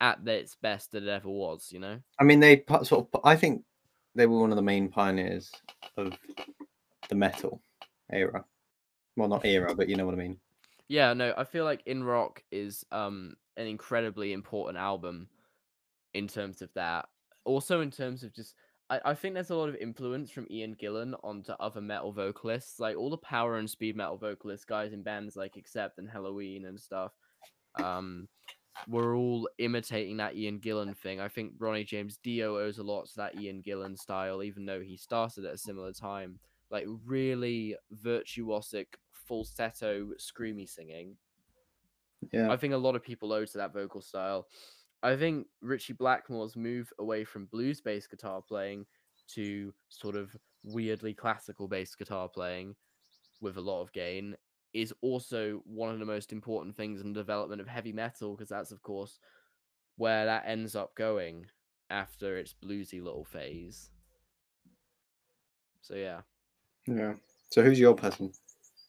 [0.00, 1.70] at its best that it ever was.
[1.72, 1.98] You know?
[2.18, 3.20] I mean, they sort of.
[3.24, 3.62] I think
[4.14, 5.52] they were one of the main pioneers
[5.96, 6.12] of
[7.08, 7.62] the metal
[8.10, 8.44] era.
[9.16, 10.38] Well, not era, but you know what I mean.
[10.88, 11.12] Yeah.
[11.12, 15.28] No, I feel like In Rock is um an incredibly important album
[16.14, 17.06] in terms of that.
[17.44, 18.54] Also, in terms of just.
[18.90, 22.80] I, I think there's a lot of influence from Ian Gillan onto other metal vocalists,
[22.80, 26.66] like all the power and speed metal vocalists, guys in bands like Accept and Helloween
[26.66, 27.12] and stuff.
[27.82, 28.28] Um,
[28.88, 31.20] we're all imitating that Ian Gillan thing.
[31.20, 34.80] I think Ronnie James Dio owes a lot to that Ian Gillan style, even though
[34.80, 36.38] he started at a similar time.
[36.70, 41.16] Like really virtuosic falsetto screamy singing.
[42.30, 42.50] Yeah.
[42.50, 44.48] I think a lot of people owe to that vocal style.
[45.02, 48.86] I think Ritchie Blackmore's move away from blues based guitar playing
[49.28, 52.76] to sort of weirdly classical based guitar playing
[53.40, 54.36] with a lot of gain
[54.72, 58.48] is also one of the most important things in the development of heavy metal because
[58.48, 59.18] that's of course
[59.96, 61.46] where that ends up going
[61.90, 63.90] after its bluesy little phase.
[65.82, 66.22] So yeah,
[66.86, 67.14] Yeah.
[67.50, 68.32] So who's your person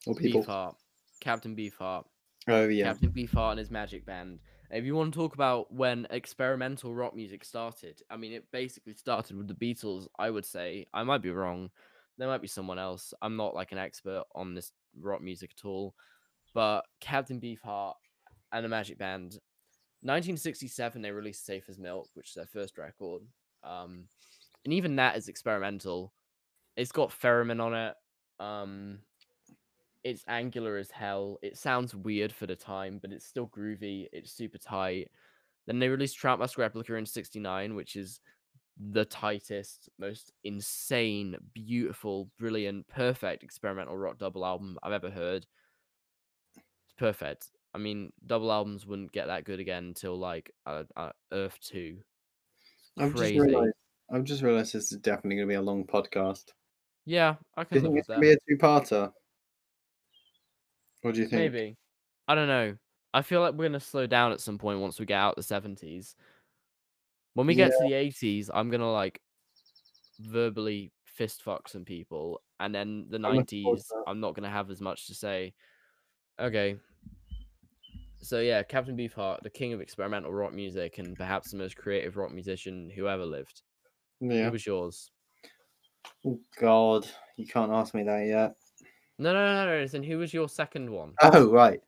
[0.08, 0.44] or people?
[0.44, 0.76] Beefheart,
[1.20, 2.06] Captain Beefheart.
[2.48, 2.86] Oh yeah.
[2.86, 4.40] Captain Beefheart and his magic band.
[4.70, 8.94] If you want to talk about when experimental rock music started, I mean, it basically
[8.94, 10.08] started with the Beatles.
[10.18, 11.70] I would say I might be wrong.
[12.18, 13.14] There might be someone else.
[13.22, 15.96] I'm not like an expert on this rock music at all,
[16.54, 17.94] but Captain Beefheart
[18.52, 19.40] and the Magic Band.
[20.02, 23.22] 1967, they released "Safe as Milk," which is their first record.
[23.64, 24.06] Um,
[24.66, 26.14] and even that is experimental.
[26.76, 27.96] It's got theremin on it.
[28.40, 29.00] Um,
[30.04, 31.40] it's angular as hell.
[31.42, 34.08] It sounds weird for the time, but it's still groovy.
[34.12, 35.10] It's super tight.
[35.66, 38.20] Then they released Trout Mask Replica in 69, which is
[38.78, 45.46] the tightest, most insane, beautiful, brilliant, perfect experimental rock double album I've ever heard.
[46.56, 47.48] It's perfect.
[47.74, 51.98] I mean, double albums wouldn't get that good again until like uh, uh, Earth 2.
[52.98, 53.74] I've just realized.
[54.12, 56.52] I've just realized this is definitely going to be a long podcast.
[57.06, 59.12] Yeah, I can Do you think it's going to be a two-parter?
[61.04, 61.54] What do you think?
[61.54, 61.78] Maybe.
[62.28, 62.76] I don't know.
[63.14, 65.44] I feel like we're gonna slow down at some point once we get out the
[65.44, 66.16] seventies.
[67.36, 69.22] When we get to the eighties, I'm gonna like
[70.20, 74.04] verbally fist fuck some people, and then the I'm looking forward to nineties.
[74.08, 75.54] I'm not gonna have as much to say.
[76.40, 76.78] Okay.
[78.20, 82.16] So yeah, Captain Beefheart, the king of experimental rock music, and perhaps the most creative
[82.16, 83.62] rock musician who ever lived.
[84.22, 84.46] Yeah.
[84.46, 85.12] Who was yours?
[86.26, 88.56] Oh God, you can't ask me that yet.
[89.18, 89.88] No, no, no, no.
[89.88, 91.18] Then who was your second one?
[91.22, 91.82] Oh right.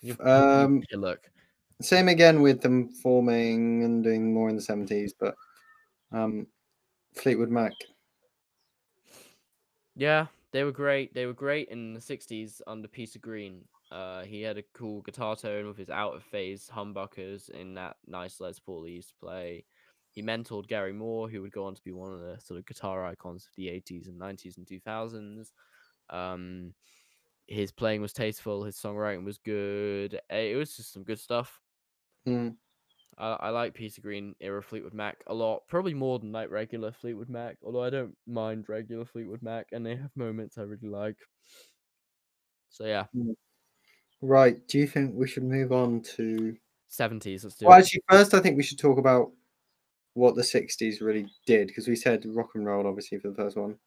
[0.00, 1.30] You, you Um, pillock.
[1.80, 5.36] same again with them forming and doing more in the seventies, but
[6.12, 6.46] um,
[7.14, 7.72] Fleetwood Mac.
[9.94, 11.14] Yeah, they were great.
[11.14, 13.68] They were great in the '60s under Peter Green.
[13.90, 17.98] Uh, he had a cool guitar tone with his out of phase humbuckers in that
[18.06, 19.66] nice Les Paul he used to play.
[20.12, 22.66] He mentored Gary Moore, who would go on to be one of the sort of
[22.66, 25.52] guitar icons of the 80s and 90s and 2000s.
[26.12, 26.74] Um,
[27.48, 28.64] his playing was tasteful.
[28.64, 30.20] His songwriting was good.
[30.30, 31.60] eh, It was just some good stuff.
[32.26, 32.56] Mm.
[33.18, 36.92] I, I like Peter Green era Fleetwood Mac a lot, probably more than like regular
[36.92, 37.58] Fleetwood Mac.
[37.62, 41.18] Although I don't mind regular Fleetwood Mac, and they have moments I really like.
[42.68, 43.06] So yeah,
[44.22, 44.66] Right.
[44.68, 46.56] Do you think we should move on to?
[46.88, 47.44] seventies.
[47.44, 47.80] Let's do Well, it.
[47.80, 49.32] actually, first I think we should talk about
[50.14, 53.56] what the '60s really did because we said rock and roll, obviously, for the first
[53.56, 53.80] one.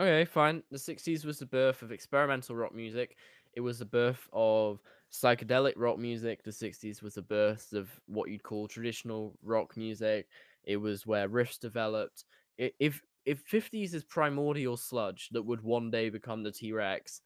[0.00, 0.62] Okay, fine.
[0.70, 3.16] The 60s was the birth of experimental rock music.
[3.54, 4.80] It was the birth of
[5.12, 6.44] psychedelic rock music.
[6.44, 10.28] The 60s was the birth of what you'd call traditional rock music.
[10.62, 12.24] It was where riffs developed.
[12.58, 17.20] If if 50s is primordial sludge that would one day become the T-Rex,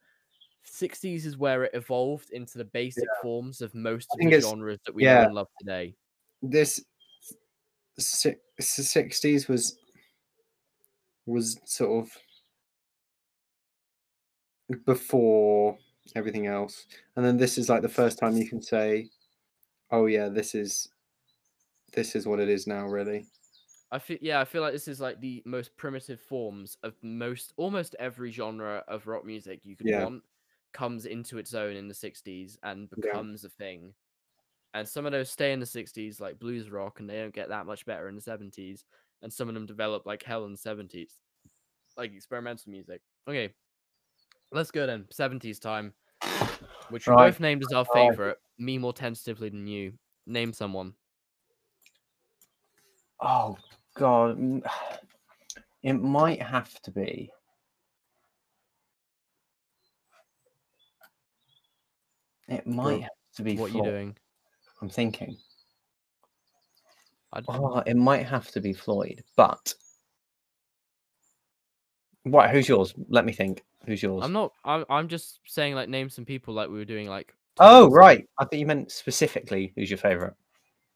[0.65, 4.95] 60s is where it evolved into the basic forms of most of the genres that
[4.95, 5.19] we yeah.
[5.19, 5.95] know and love today.
[6.41, 6.83] This
[7.99, 9.77] si- '60s was
[11.25, 12.17] was sort of
[14.75, 15.79] before
[16.15, 19.09] everything else, and then this is like the first time you can say,
[19.91, 20.89] "Oh yeah, this is
[21.93, 23.25] this is what it is now." Really.
[23.91, 27.53] I feel yeah, I feel like this is like the most primitive forms of most
[27.57, 30.09] almost every genre of rock music you could Yeah.
[30.09, 30.23] want
[30.73, 33.23] comes into its own in the 60s and Yeah.
[33.23, 33.93] becomes a thing.
[34.73, 37.49] And some of those stay in the 60s like blues rock and they don't get
[37.49, 38.85] that much better in the 70s
[39.23, 41.19] and some of them develop like hell in the 70s.
[41.97, 43.01] Like experimental music.
[43.27, 43.55] Okay.
[44.53, 45.05] Let's go then.
[45.11, 45.93] 70s time.
[46.89, 47.31] Which we Right.
[47.31, 48.11] both named as our Right.
[48.11, 49.97] favorite, me more tentatively than you.
[50.27, 50.93] Name someone.
[53.19, 53.57] Oh
[53.95, 54.61] God, mm,
[55.83, 57.31] it might have to be.
[62.47, 63.55] It might have to be.
[63.55, 64.17] What are you doing?
[64.81, 65.37] I'm thinking.
[67.47, 69.73] Oh, it might have to be Floyd, but.
[72.25, 72.93] Right, who's yours?
[73.09, 73.63] Let me think.
[73.85, 74.23] Who's yours?
[74.23, 74.53] I'm not.
[74.63, 74.85] I'm.
[74.89, 77.33] I'm just saying, like, name some people like we were doing, like.
[77.59, 77.95] Oh ago.
[77.95, 78.27] right.
[78.39, 80.33] I thought you meant specifically who's your favorite.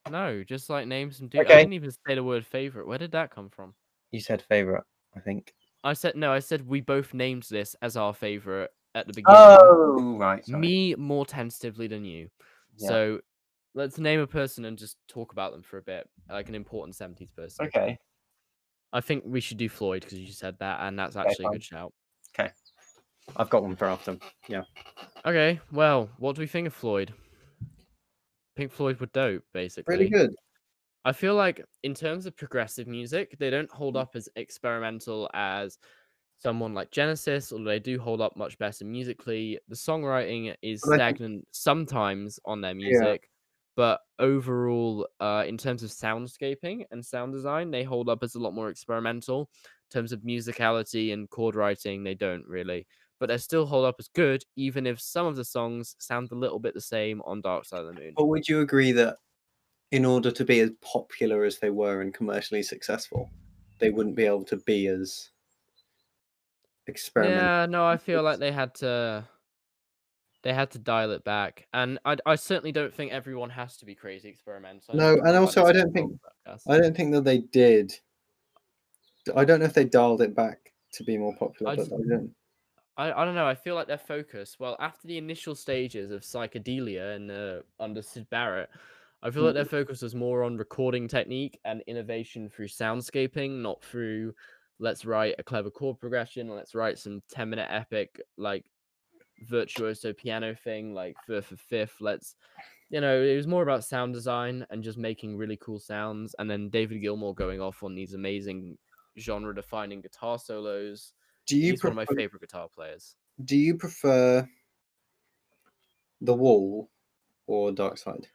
[0.10, 1.42] No, just like name some dude.
[1.42, 1.60] I Okay.
[1.60, 2.88] didn't even say the word favorite.
[2.88, 3.74] Where did that come from?
[4.12, 4.84] You said favorite,
[5.16, 5.54] I think.
[5.84, 6.32] I said no.
[6.32, 9.40] I said we both named this as our favorite at the beginning.
[9.40, 10.46] Oh, right.
[10.46, 10.60] sorry.
[10.60, 12.30] Me more tentatively than you.
[12.78, 12.88] Yeah.
[12.88, 13.20] So
[13.76, 16.96] let's name a person and just talk about them for a bit, like an important
[16.96, 17.68] 70s person.
[17.68, 18.00] Okay.
[18.94, 21.48] I think we should do Floyd because you said that, and that's Okay, actually a
[21.48, 21.54] fine.
[21.54, 21.94] good shout.
[23.36, 24.18] I've got one for after.
[24.48, 24.64] Yeah.
[25.26, 27.14] Okay, well, what do we think of Floyd?
[28.56, 29.96] Pink Floyd were dope, basically.
[29.96, 30.32] Really good.
[31.06, 35.78] I feel like in terms of progressive music, they don't hold up as experimental as
[36.40, 39.60] someone like Genesis, although they do hold up much better musically.
[39.70, 43.30] The songwriting is But I think- stagnant sometimes on their music,
[43.76, 48.40] but overall, uh, in terms of soundscaping and sound design, they hold up as a
[48.40, 49.50] lot more experimental.
[49.64, 52.86] In terms of musicality and chord writing, they don't really.
[53.20, 56.36] But they still hold up as good, even if some of the songs sound a
[56.36, 58.14] little bit the same on Dark Side of the Moon.
[58.16, 59.18] But would you agree that
[59.92, 63.30] in order to be as popular as they were and commercially successful,
[63.80, 65.30] they wouldn't be able to be as
[66.86, 67.44] experimental?
[67.44, 69.28] Yeah, no, I feel like they had to
[70.44, 71.68] they had to dial it back.
[71.74, 74.96] And I I certainly don't think everyone has to be crazy experimental.
[74.96, 76.20] No, and also I don't think-.
[76.68, 77.94] I don't think that they did.
[79.36, 81.94] I don't know if they dialed it back to be more popular, I but just-
[81.94, 82.32] I don't.
[82.98, 83.48] I, I don't know.
[83.48, 88.02] I feel like their focus, well, after the initial stages of psychedelia and uh, under
[88.02, 88.70] Syd Barrett,
[89.22, 93.84] I feel like their focus was more on recording technique and innovation through soundscaping, not
[93.84, 94.34] through
[94.80, 98.66] let's write a clever chord progression, let's write some 10 minute epic, like
[99.48, 101.96] virtuoso piano thing, like Firth of Fifth.
[102.00, 102.36] Let's,
[102.90, 106.36] you know, it was more about sound design and just making really cool sounds.
[106.40, 108.78] And then David Gilmour going off on these amazing
[109.18, 111.14] genre defining guitar solos.
[111.48, 113.16] Do you He's one of my favorite guitar players.
[113.46, 114.48] do you prefer
[116.22, 116.90] the Wall
[117.48, 118.28] or Dark Side?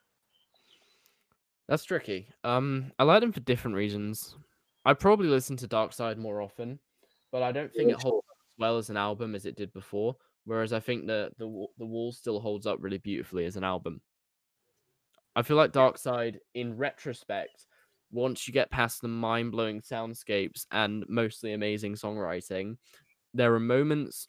[1.69, 2.29] That's tricky.
[2.45, 4.37] Um, I like them for different reasons.
[4.85, 6.79] I probably listen to Dark Side more often.
[7.31, 9.57] but I don't think Yeah, it holds up as well as an album as it
[9.57, 10.17] did before.
[10.45, 11.47] Whereas I think the the
[11.79, 14.01] the wall still holds up really beautifully as an album.
[15.37, 17.67] I feel like Dark Side, in retrospect,
[18.13, 22.77] once you get past the mind blowing soundscapes and mostly amazing songwriting,
[23.35, 24.29] there are moments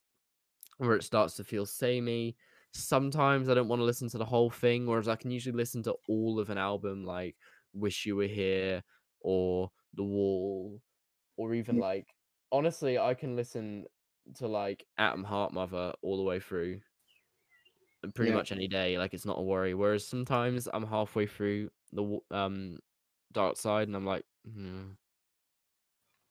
[0.77, 2.35] where it starts to feel samey.
[2.73, 5.83] Sometimes I don't want to listen to the whole thing, whereas I can usually listen
[5.83, 7.35] to all of an album, like
[7.73, 8.83] Wish You Were Here
[9.19, 10.81] or The Wall,
[11.37, 12.15] or even like,
[12.51, 13.85] honestly, I can listen
[14.35, 16.81] to like Atom Heart Mother all the way through
[18.13, 18.37] pretty Yeah.
[18.37, 18.97] much any day.
[18.97, 19.73] Like, it's not a worry.
[19.73, 22.79] Whereas sometimes I'm halfway through the um
[23.33, 24.83] Dark Side and I'm like, hmm,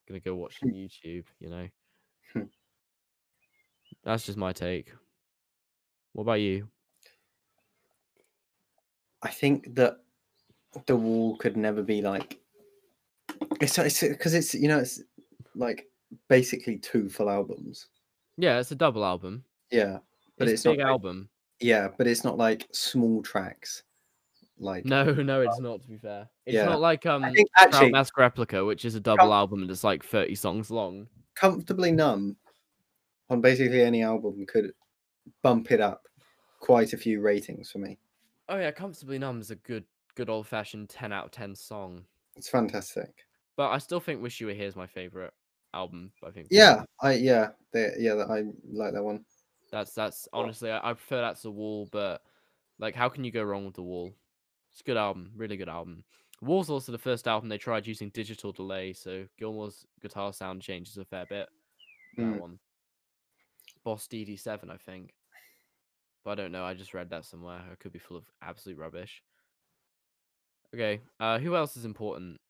[0.07, 1.67] gonna go watch some YouTube, you know?
[2.33, 2.43] Hmm.
[4.03, 4.91] That's just my take.
[6.13, 6.67] What about you?
[9.21, 9.97] I think that
[10.85, 12.39] the wall could never be like
[13.61, 15.01] it's it's because it's you know it's
[15.55, 15.87] like
[16.27, 17.87] basically two full albums.
[18.37, 19.43] Yeah, it's a double album.
[19.71, 19.99] Yeah,
[20.37, 21.29] but it's, it's, a big like, album.
[21.59, 23.83] yeah, but it's not like small tracks.
[24.63, 25.81] Like No, no, it's not.
[25.81, 26.65] To be fair, it's Yeah.
[26.65, 29.83] not like um I think actually Mask Replica, which is a double album and it's
[29.83, 31.07] like thirty songs long.
[31.35, 32.37] comfortably numb
[33.29, 34.71] on basically any album could
[35.41, 36.07] bump it up
[36.59, 37.97] quite a few ratings for me.
[38.49, 42.03] Oh yeah, Comfortably Numb is a good, good old fashioned ten out of ten song.
[42.35, 43.09] It's fantastic.
[43.55, 45.33] But I still think Wish You Were Here is my favorite
[45.73, 46.11] album.
[46.25, 46.47] I think.
[46.51, 49.25] Yeah, I yeah, they, yeah, I like that one.
[49.71, 52.21] That's that's honestly I, I prefer that to the Wall, but
[52.79, 54.11] like how can you go wrong with the Wall?
[54.73, 56.03] It's a good album, really good album.
[56.41, 60.97] Wall's also the first album they tried using digital delay, so Gilmour's guitar sound changes
[60.97, 61.47] a fair bit.
[62.17, 62.39] That Mm.
[62.39, 62.59] one.
[63.83, 65.13] Boss DD7, I think.
[66.23, 66.65] But I don't know.
[66.65, 67.61] I just read that somewhere.
[67.71, 69.23] I could be full of absolute rubbish.
[70.73, 71.01] Okay.
[71.19, 72.41] Uh, who else is important?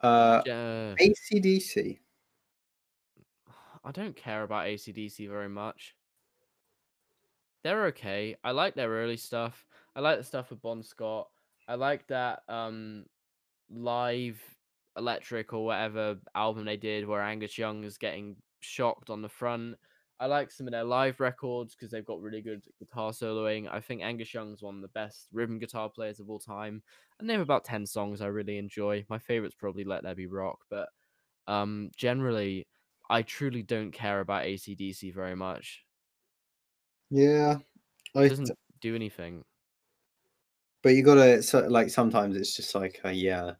[0.00, 2.00] Uh, Uh, ACDC.
[3.84, 5.94] I don't care about ACDC very much.
[7.62, 8.36] They're okay.
[8.44, 9.66] I like their early stuff.
[9.94, 11.30] I like the stuff with Bon Scott.
[11.68, 13.06] I like that um
[13.70, 14.42] live
[14.96, 19.76] electric or whatever album they did where Angus Young is getting shocked on the front.
[20.20, 23.68] I like some of their live records because they've got really good guitar soloing.
[23.70, 26.82] I think Angus Young's one of the best rhythm guitar players of all time.
[27.18, 29.06] And they have about 10 songs I really enjoy.
[29.08, 30.90] My favorite's probably Let There Be Rock, but
[31.48, 32.68] um generally
[33.10, 35.86] I truly don't care about ACDC very much.
[37.10, 37.60] Yeah,
[38.14, 38.50] It I, doesn't
[38.80, 39.44] do anything.
[40.84, 43.56] But you gotta so, like sometimes it's just like uh, yeah,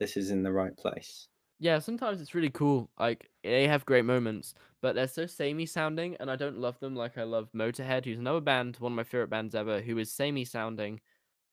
[0.00, 1.28] this is in the right place.
[1.60, 2.90] Yeah, sometimes it's really cool.
[2.98, 6.94] Like they have great moments, but they're so samey sounding, and I don't love them
[6.94, 10.12] like I love Motorhead, who's another band, one of my favorite bands ever, who is
[10.12, 11.00] samey sounding,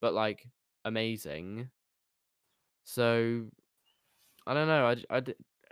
[0.02, 0.48] but like
[0.86, 1.72] amazing.
[2.84, 3.50] So
[4.48, 4.88] I don't know.
[4.88, 5.24] I, I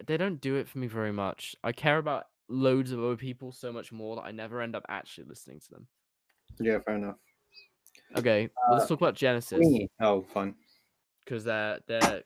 [0.05, 1.55] they don't do it for me very much.
[1.63, 4.85] I care about loads of other people so much more that I never end up
[4.89, 5.87] actually listening to them.
[6.59, 7.19] Yeah, fair enough.
[8.15, 9.65] Okay, well, let's talk about Genesis.
[9.99, 10.55] Oh, fine.
[11.25, 12.23] because they're they're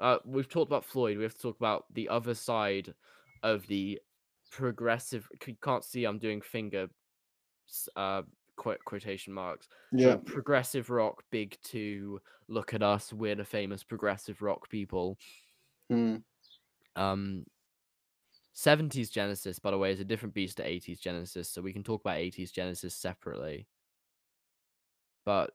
[0.00, 1.16] uh, we've talked about Floyd.
[1.16, 2.94] We have to talk about the other side
[3.42, 4.00] of the
[4.50, 5.28] progressive.
[5.46, 6.88] You can't see I'm doing finger
[7.96, 8.22] uh
[8.56, 9.68] qu- quotation marks.
[9.96, 12.20] So Yeah, progressive rock, big two.
[12.48, 15.18] Look at us, we're the famous progressive rock people.
[15.90, 16.22] mm,
[16.96, 17.46] Um,
[18.52, 21.84] 70s Genesis, by the way, is a different beast to 80s Genesis, so we can
[21.84, 23.68] talk about 80s Genesis separately.
[25.30, 25.52] But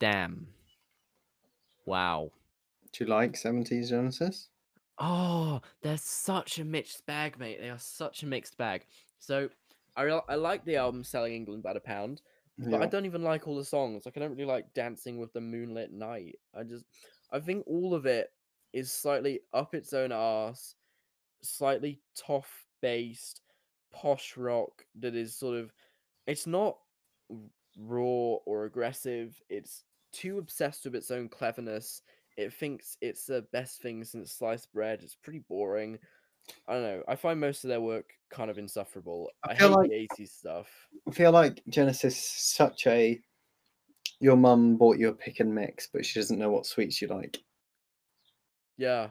[0.00, 0.48] damn,
[1.86, 2.32] wow.
[2.90, 4.48] do you like seventies Genesis?
[4.98, 7.60] Oh, they're such a mixed bag, mate.
[7.60, 8.86] They are such a mixed bag.
[9.20, 9.50] So,
[9.96, 12.22] I I like the album "Selling England by the Pound,"
[12.58, 14.04] but I don't even like all the songs.
[14.04, 16.84] Like, I don't really like "Dancing with the Moonlit Knight." I just,
[17.30, 18.32] I think all of it
[18.72, 20.74] is slightly up its own arse,
[21.40, 23.42] slightly tough based,
[23.92, 25.72] posh rock that is sort of,
[26.26, 26.78] it's not
[27.78, 29.40] raw or aggressive.
[29.48, 32.02] It's too obsessed with its own cleverness.
[32.36, 35.00] It thinks it's the best thing since sliced bread.
[35.02, 35.98] It's pretty boring.
[36.68, 37.02] I don't know.
[37.08, 39.30] I find most of their work kind of insufferable.
[39.44, 40.68] I I, hate like- the 80s stuff.
[41.08, 43.20] I feel like Genesis is such a.
[44.20, 47.08] Your mum bought you a pick and mix, but she doesn't know what sweets you
[47.08, 47.38] like.
[48.76, 49.08] Yeah.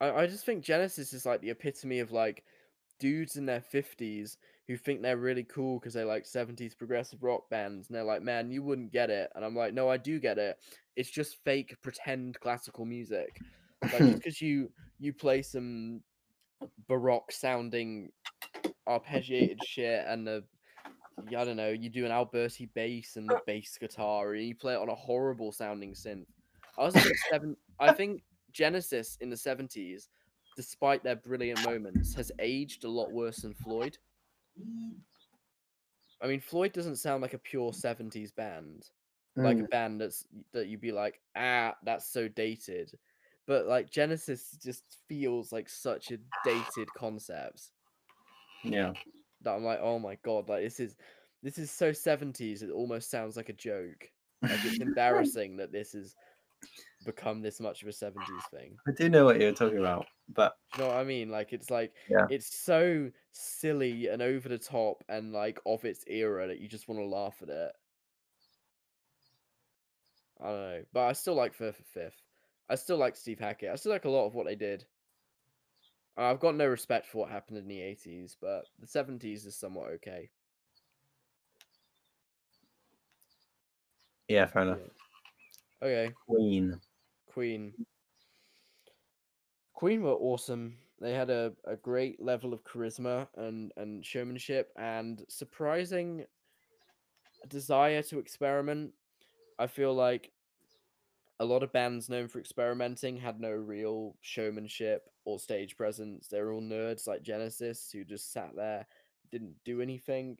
[0.00, 2.44] I, I just think Genesis is like the epitome of like
[2.98, 4.36] dudes in their 50s
[4.70, 7.88] who think they're really cool because they like 70s progressive rock bands.
[7.88, 9.28] And they're like, man, you wouldn't get it.
[9.34, 10.58] And I'm like, no, I do get it.
[10.94, 13.40] It's just fake pretend classical music.
[13.82, 16.02] Like just because you you play some
[16.86, 18.12] baroque sounding
[18.88, 20.44] arpeggiated shit and the
[21.36, 24.74] I don't know, you do an Alberti bass and the bass guitar and you play
[24.74, 26.26] it on a horrible sounding synth.
[26.78, 30.10] I was like seven I think Genesis in the seventies,
[30.56, 33.98] despite their brilliant moments, has aged a lot worse than Floyd.
[36.20, 38.90] I mean, Floyd doesn't sound like a pure '70s band,
[39.36, 42.92] like a Mm, band that's that you'd be like, ah, that's so dated.
[43.46, 47.70] But like Genesis just feels like such a dated concept
[48.64, 48.92] yeah.
[49.42, 50.96] that I'm like, oh my god, like this is
[51.42, 54.10] this is so 70s, it almost sounds like a joke.
[54.48, 56.16] Like it's embarrassing that this has
[57.04, 58.78] become this much of a 70s thing.
[58.86, 61.30] I do know what you're talking about, but you know what I mean?
[61.30, 62.26] Like it's like Yeah.
[62.28, 66.88] it's so silly and over the top and like of its era that you just
[66.88, 67.72] want to laugh at it.
[70.40, 72.20] I don't know, but I still like Firth of Fifth.
[72.68, 73.70] I still like Steve Hackett.
[73.70, 74.86] I still like a lot of what they did.
[76.16, 79.90] I've got no respect for what happened in the 80s, but the 70s is somewhat
[79.94, 80.30] okay.
[84.28, 84.78] yeah, fair enough.
[85.82, 86.80] Okay, Queen.
[87.32, 87.72] Queen.
[89.74, 90.76] Queen were awesome.
[91.00, 96.26] They had a, a great level of charisma and, and showmanship and surprising
[97.48, 98.92] desire to experiment.
[99.58, 100.32] I feel like
[101.38, 106.28] a lot of bands known for experimenting had no real showmanship or stage presence.
[106.28, 108.86] They were all nerds like Genesis who just sat there,
[109.30, 110.36] didn't do anything.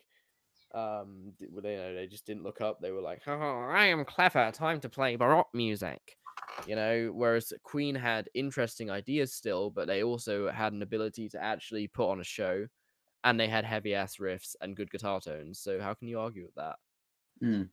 [0.75, 2.81] Um, they, you know, they just didn't look up.
[2.81, 4.51] They were like, "Oh, I am clever.
[4.53, 6.17] Time to play baroque music."
[6.67, 11.43] You know, whereas Queen had interesting ideas still, but they also had an ability to
[11.43, 12.67] actually put on a show,
[13.25, 15.59] and they had heavy ass riffs and good guitar tones.
[15.59, 16.77] So how can you argue with that?
[17.43, 17.69] Mm.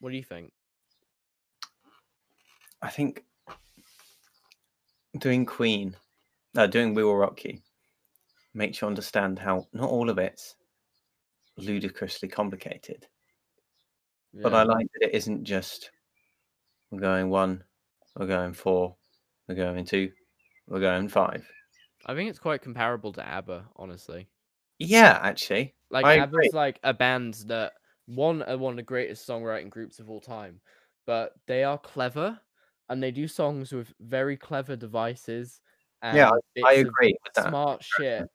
[0.00, 0.52] What do you think?
[2.82, 3.24] I think
[5.18, 5.96] doing Queen,
[6.54, 7.58] no, doing We Will Rock You
[8.54, 10.56] makes you understand how not all of it's
[11.56, 13.06] ludicrously complicated.
[14.32, 15.90] But I like that it isn't just
[16.90, 17.62] we're going one,
[18.16, 18.96] we're going four,
[19.48, 20.12] we're going two,
[20.68, 21.46] we're going five.
[22.06, 24.28] I think it's quite comparable to ABBA, honestly.
[24.78, 25.74] Yeah, actually.
[25.90, 26.50] Like I ABBA's agree.
[26.52, 27.72] like a band that
[28.06, 30.60] one are one of the greatest songwriting groups of all time,
[31.06, 32.38] but they are clever
[32.88, 35.60] and they do songs with very clever devices
[36.02, 36.30] and Yeah,
[36.64, 37.48] I agree with that.
[37.48, 38.26] smart shit.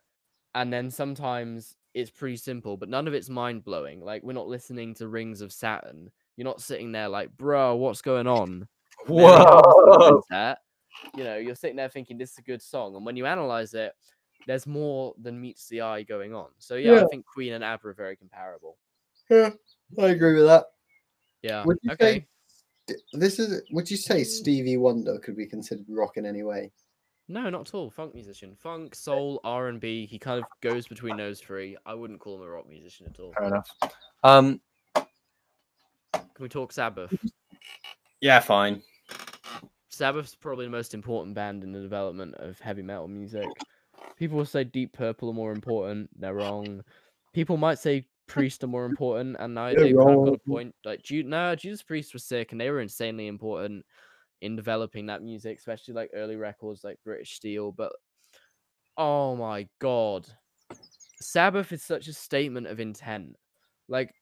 [0.55, 4.01] And then sometimes it's pretty simple, but none of it's mind blowing.
[4.01, 6.09] Like we're not listening to Rings of Saturn.
[6.37, 8.67] You're not sitting there like, bro, what's going on?
[9.07, 9.63] Mary Poppins
[9.95, 10.21] Whoa!
[10.29, 10.57] Quintet,
[11.15, 13.73] You know, you're sitting there thinking this is a good song, and when you analyze
[13.73, 13.93] it,
[14.47, 16.47] there's more than meets the eye going on.
[16.57, 18.77] So yeah, I think Queen and ABBA are very comparable.
[19.29, 19.51] Yeah,
[19.97, 20.65] I agree with that.
[21.41, 21.63] Yeah.
[21.65, 22.25] Would you Okay.
[22.87, 23.61] say this is?
[23.71, 26.71] Would you say Stevie Wonder could be considered rock in any way?
[27.27, 27.91] No, not at all.
[27.91, 30.07] Funk musician, funk, soul, R and B.
[30.07, 31.77] He kind of goes between those three.
[31.85, 33.33] I wouldn't call him a rock musician at all.
[33.33, 33.69] Fair enough.
[34.23, 34.59] Um,
[34.95, 37.13] Can we talk Sabbath?
[38.21, 38.81] Yeah, fine.
[39.89, 43.47] Sabbath's probably the most important band in the development of heavy metal music.
[44.17, 46.09] People will say Deep Purple are more important.
[46.17, 46.81] They're wrong.
[47.33, 50.49] People might say Priest are more important, and I They're they've kind of got a
[50.49, 50.75] point.
[50.85, 53.85] Like, Ju- no, Judas Priest was sick, and they were insanely important
[54.41, 57.71] in developing that music, especially like early records like British Steel.
[57.71, 57.91] But
[58.97, 60.27] oh my god,
[61.21, 63.35] Sabbath is such a statement of intent.
[63.87, 64.13] Like,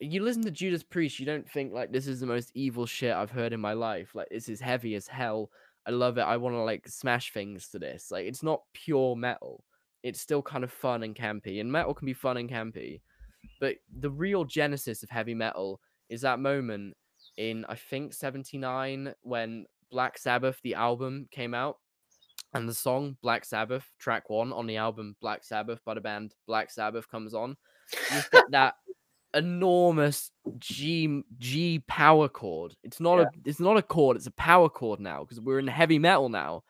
[0.00, 3.14] you listen to Judas Priest, you don't think like this is the most evil shit
[3.14, 4.14] I've heard in my life.
[4.14, 5.50] Like this is heavy as hell.
[5.86, 6.22] I love it.
[6.22, 8.10] I want to like smash things to this.
[8.10, 9.64] Like it's not pure metal.
[10.02, 11.60] It's still kind of fun and campy.
[11.60, 13.00] And metal can be fun and campy.
[13.60, 16.96] But the real genesis of heavy metal is that moment
[17.36, 21.78] in I think 79 when Black Sabbath the album came out
[22.54, 26.34] and the song Black Sabbath track 1 on the album Black Sabbath by the band
[26.46, 27.56] Black Sabbath comes on.
[28.12, 28.20] You
[28.50, 28.74] that
[29.36, 32.74] enormous G G power chord.
[32.82, 35.66] It's not a it's not a chord, it's a power chord now because we're in
[35.66, 36.64] heavy metal now.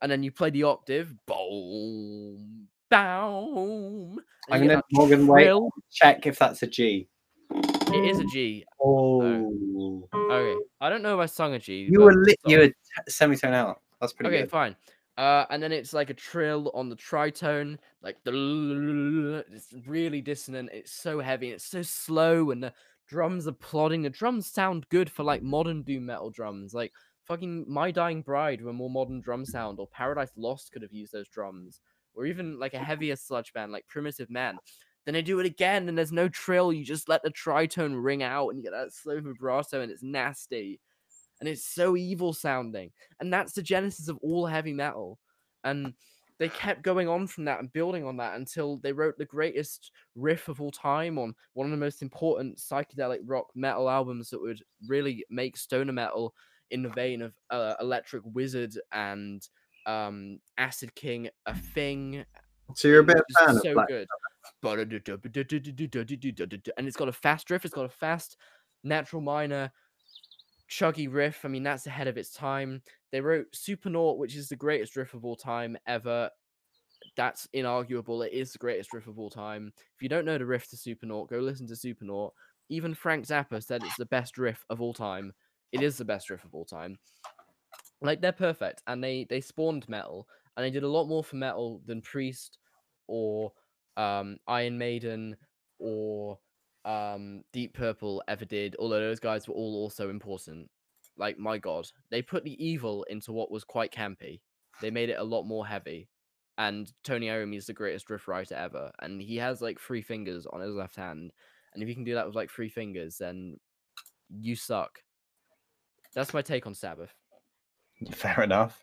[0.00, 4.20] And then you play the octave, boom, boom.
[4.50, 5.52] I'm gonna Morgan wait.
[5.92, 7.08] Check if that's a G.
[7.50, 8.64] It is a G.
[8.82, 10.08] Oh.
[10.12, 11.88] oh, Okay, I don't know if I sung a G.
[11.90, 12.74] you were li- you were t-
[13.08, 13.80] semitone out.
[14.00, 14.50] That's pretty okay, good.
[14.50, 14.76] fine.
[15.18, 20.70] Uh, and then it's like a trill on the tritone, like the it's really dissonant.
[20.72, 21.50] It's so heavy.
[21.50, 22.72] It's so slow, and the
[23.08, 24.02] drums are plodding.
[24.02, 26.72] The drums sound good for like modern doom metal drums.
[26.72, 26.92] Like
[27.24, 31.12] fucking My Dying Bride, were more modern drum sound, or Paradise Lost could have used
[31.12, 31.80] those drums,
[32.14, 34.56] or even like a heavier sludge band like Primitive Man.
[35.04, 36.72] Then they do it again, and there's no trill.
[36.72, 40.02] You just let the tritone ring out, and you get that slow vibrato, and it's
[40.04, 40.78] nasty,
[41.40, 45.18] and it's so evil sounding and that's the genesis of all heavy metal
[45.64, 45.92] and
[46.38, 49.90] they kept going on from that and building on that until they wrote the greatest
[50.14, 54.40] riff of all time on one of the most important psychedelic rock metal albums that
[54.40, 56.34] would really make stoner metal
[56.70, 59.48] in the vein of uh, electric wizard and
[59.86, 62.24] um, Acid King, a thing.
[62.74, 64.06] So you're a bit fan so good.
[66.76, 67.64] And it's got a fast riff.
[67.64, 68.36] It's got a fast
[68.84, 69.72] natural minor
[70.68, 71.44] chuggy riff.
[71.44, 72.82] I mean, that's ahead of its time.
[73.12, 76.30] They wrote Supernaut, which is the greatest riff of all time ever.
[77.16, 78.26] That's inarguable.
[78.26, 79.72] It is the greatest riff of all time.
[79.96, 82.30] If you don't know the riff to Supernaut, go listen to Supernaut.
[82.68, 85.32] Even Frank Zappa said it's the best riff of all time.
[85.72, 86.98] It is the best riff of all time.
[88.00, 91.36] Like they're perfect, and they they spawned metal, and they did a lot more for
[91.36, 92.58] metal than Priest
[93.08, 93.52] or
[93.96, 95.36] um, Iron Maiden
[95.78, 96.38] or
[96.88, 98.74] um, Deep Purple ever did.
[98.78, 100.70] Although those guys were all also important.
[101.16, 104.40] Like my god, they put the evil into what was quite campy.
[104.80, 106.08] They made it a lot more heavy.
[106.56, 110.46] And Tony Iommi is the greatest riff writer ever, and he has like three fingers
[110.46, 111.32] on his left hand.
[111.72, 113.58] And if you can do that with like three fingers, then
[114.30, 114.98] you suck.
[116.14, 117.12] That's my take on Sabbath.
[118.12, 118.82] Fair enough.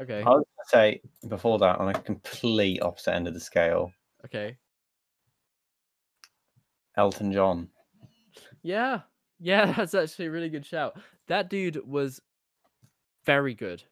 [0.00, 0.22] Okay.
[0.22, 3.92] I was gonna say before that on a complete opposite end of the scale,
[4.24, 4.56] Okay.
[6.96, 7.68] Elton John.
[8.62, 9.00] Yeah.
[9.38, 10.98] Yeah, that's actually a really good shout.
[11.28, 12.20] That dude was
[13.24, 13.82] very good.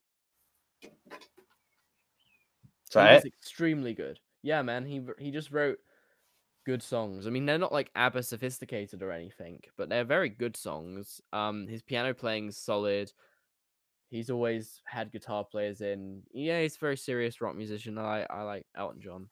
[2.91, 4.19] So he was extremely good.
[4.43, 4.85] Yeah, man.
[4.87, 5.79] He he just wrote
[6.65, 7.27] good songs.
[7.27, 11.21] I mean, they're not like ABBA sophisticated or anything, but they're very good songs.
[11.33, 13.13] Um, his piano playing's solid.
[14.11, 16.23] He's always had guitar players in.
[16.33, 17.99] Yeah, he's a very serious rock musician.
[17.99, 19.29] I I like Elton John.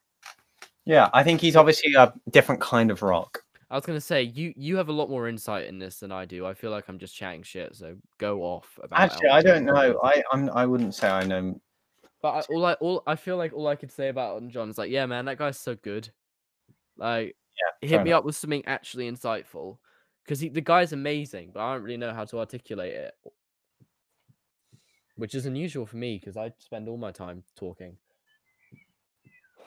[0.84, 3.42] yeah, I think he's obviously a different kind of rock.
[3.68, 6.24] I was gonna say you you have a lot more insight in this than I
[6.24, 6.46] do.
[6.46, 7.74] I feel like I'm just chatting shit.
[7.74, 9.00] So go off about.
[9.00, 9.98] Actually, I don't know.
[10.02, 11.60] I I'm I wouldn't say I know.
[12.22, 14.70] But I, all I all I feel like all I could say about Elton John
[14.70, 16.10] is like, yeah, man, that guy's so good.
[16.96, 17.36] Like,
[17.82, 18.20] Yeah, hit me enough.
[18.20, 19.78] up with something actually insightful,
[20.24, 23.14] because the guy's amazing, but I don't really know how to articulate it,
[25.16, 27.96] which is unusual for me because I spend all my time talking.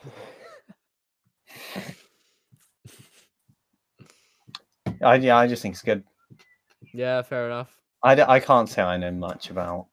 [5.04, 6.04] I yeah, I just think it's good.
[6.94, 7.76] yeah, fair enough.
[8.04, 9.88] I, d- I can't say I know much about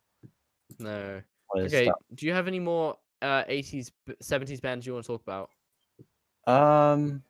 [0.79, 1.21] No.
[1.57, 1.85] Okay.
[1.87, 1.99] stuff.
[2.15, 5.51] Do you have any more uh 80s, b- 70s bands you want to talk about?
[6.47, 7.23] Um,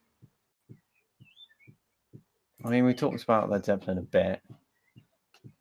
[2.64, 4.42] I mean, we talked about Led Zeppelin a bit.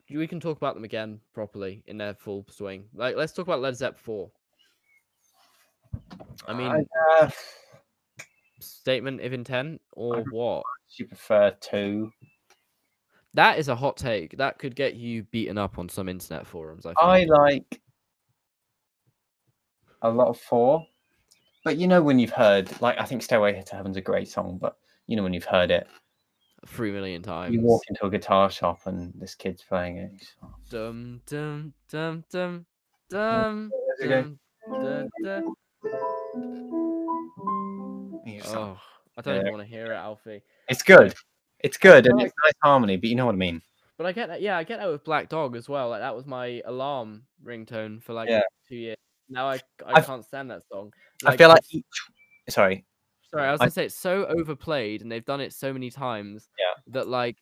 [0.10, 2.86] We can talk about them again properly in their full swing.
[2.94, 4.30] Like, let's talk about Led Zepp 4.
[6.48, 6.88] I mean,
[7.20, 7.30] uh,
[8.60, 10.64] statement of intent or what?
[10.90, 12.12] You prefer two.
[13.34, 14.38] That is a hot take.
[14.38, 16.86] That could get you beaten up on some internet forums.
[16.86, 16.94] I.
[17.02, 17.82] I like
[20.02, 20.86] a lot of four,
[21.64, 24.58] but you know when you've heard, like I think "Stairway to Heaven's" a great song,
[24.62, 24.78] but
[25.08, 25.88] you know when you've heard it,
[26.68, 27.54] three million times.
[27.54, 30.12] you walk into a guitar shop and this kid's playing it.
[30.70, 32.66] Dum dum dum dum
[33.10, 33.72] dum.
[34.02, 34.40] Dum,
[34.82, 35.02] da.
[35.06, 35.44] and like,
[38.48, 38.78] Oh,
[39.18, 39.42] I don't Yeah.
[39.42, 40.42] even want to hear it, Alfie.
[40.70, 41.14] It's good.
[41.60, 43.62] It's good and it's nice harmony, but you know what I mean.
[43.98, 44.42] But I get that.
[44.42, 45.90] Yeah, I get that with Black Dog as well.
[45.90, 48.42] Like that was my alarm ringtone for like Yeah.
[48.68, 48.98] two years.
[49.30, 49.56] Now I
[49.86, 50.94] I I've- can't stand that song.
[51.26, 51.86] I feel like each.
[52.50, 52.86] Sorry,
[53.32, 55.90] Sorry, I was I- gonna say it's so overplayed and they've done it so many
[55.90, 56.74] times Yeah.
[56.88, 57.38] that like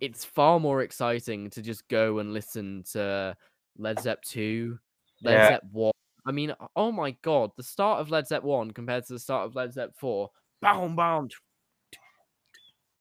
[0.00, 3.36] it's far more exciting to just go and listen to
[3.78, 4.78] Led Zepp 2,
[5.22, 5.48] Led Yeah.
[5.48, 5.92] Zepp 1.
[6.26, 9.46] I mean, oh my god, the start of Led Zepp 1 compared to the start
[9.46, 10.30] of Led Zepp 4.
[10.62, 11.28] Boom boom.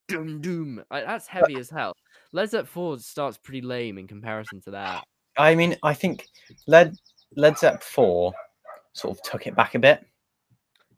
[0.08, 0.84] Doom doom.
[0.90, 1.94] Like that's heavy as hell.
[2.32, 5.04] Led Zepp 4 starts pretty lame in comparison to that.
[5.38, 6.28] I mean I think
[6.68, 6.96] Led
[7.36, 8.34] Led Zepp four
[8.94, 10.06] sort of took it back a bit.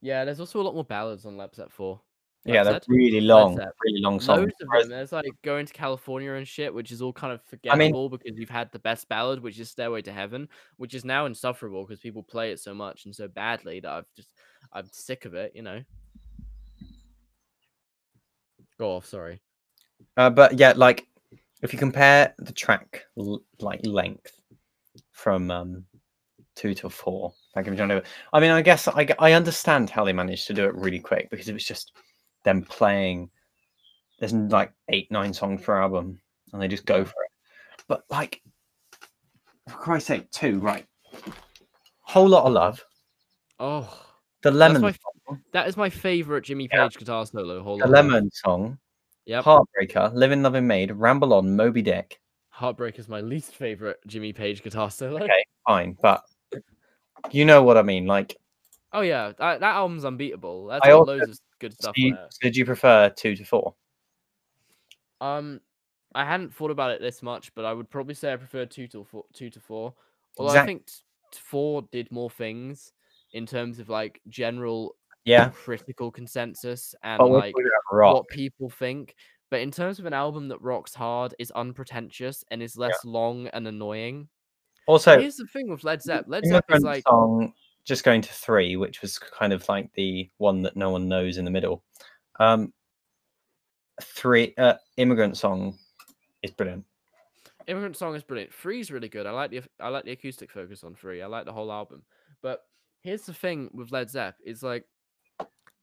[0.02, 2.00] Yeah, there's also a lot more ballads on Led Zepp 4.
[2.46, 2.84] Yeah, Led they're Zepp?
[2.88, 4.40] really long, really long songs.
[4.40, 4.90] Loads of them.
[4.90, 8.10] There's like going to California and shit, which is all kind of I mean- forgettable
[8.10, 10.48] because you've had the best ballad, which is Stairway to Heaven,
[10.78, 14.12] which is now insufferable because people play it so much and so badly that I've
[14.16, 14.30] just
[14.74, 15.82] I'm sick of it, you know.
[18.82, 19.40] Go off, sorry.
[20.18, 21.06] Uh, but yeah, like
[21.62, 24.42] if you compare the track l- like length
[25.12, 25.86] from um
[26.56, 28.04] two to four, like if you don't
[28.34, 31.30] I mean, I guess I, I understand how they managed to do it really quick
[31.30, 31.92] because it was just
[32.44, 33.30] them playing.
[34.18, 36.20] There's like eight, nine songs per album,
[36.52, 37.84] and they just go for it.
[37.88, 38.42] But like,
[39.68, 40.88] for Christ's sake, two right?
[42.00, 42.84] Whole lot of love.
[43.60, 44.11] Oh,
[44.44, 46.84] The lemon, my song, that is my favorite Jimmy Yeah.
[46.88, 47.62] Page guitar solo.
[47.64, 47.92] Hold the on.
[47.92, 48.80] lemon song,
[49.26, 49.44] Yep.
[49.46, 52.20] Heartbreaker, Living, Loving, Maid, Ramble On, Moby Dick.
[52.50, 55.24] Heartbreak is my least favorite Jimmy Page guitar solo.
[55.24, 56.24] Okay, fine, but
[57.32, 58.06] you know what I mean.
[58.08, 58.36] Like,
[58.94, 60.68] Oh yeah, that, that album's unbeatable.
[60.68, 62.34] That's got also- loads of good stuff you, on it.
[62.34, 63.76] so did you prefer two to four?
[65.22, 65.62] Um,
[66.14, 68.88] I hadn't thought about it this much, but I would probably say I prefer two
[68.90, 69.26] to four.
[69.34, 69.94] Two to four.
[70.38, 70.90] Although I think
[71.34, 72.92] four did more things
[73.34, 78.16] in terms of like general Yeah, critical consensus and like talking about rock.
[78.16, 79.16] what people think.
[79.50, 83.48] But in terms of an album that rocks hard, is unpretentious, and is less long
[83.48, 84.30] and annoying.
[84.88, 86.26] Also, Here's the thing with Led Zepp.
[86.28, 87.54] Led Zepp is like song,
[87.84, 91.38] just going to three, which was kind of like the one that no one knows
[91.38, 91.84] in the middle.
[92.40, 92.74] Um,
[94.02, 95.78] three, uh, immigrant song
[96.44, 96.86] is brilliant.
[97.68, 98.54] Immigrant Song is brilliant.
[98.54, 99.28] Three's really good.
[99.28, 101.22] I like the I like the acoustic focus on Three.
[101.22, 102.04] I like the whole album.
[102.42, 102.64] But
[103.02, 104.86] here's the thing with Led Zepp is like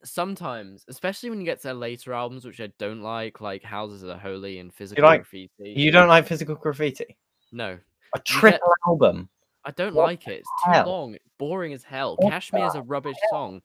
[0.05, 4.05] sometimes, especially when you get to their later albums, which I don't like, like Houses
[4.05, 5.51] Are Holy and Physical like- Graffiti.
[5.59, 7.17] You don't like physical graffiti?
[7.53, 7.79] No,
[8.15, 9.29] A triple album.
[9.65, 10.41] I don't What like it.
[10.41, 10.87] It's too hell?
[10.87, 11.15] long.
[11.15, 12.17] It's boring as hell.
[12.19, 13.61] What Kashmir is a rubbish song.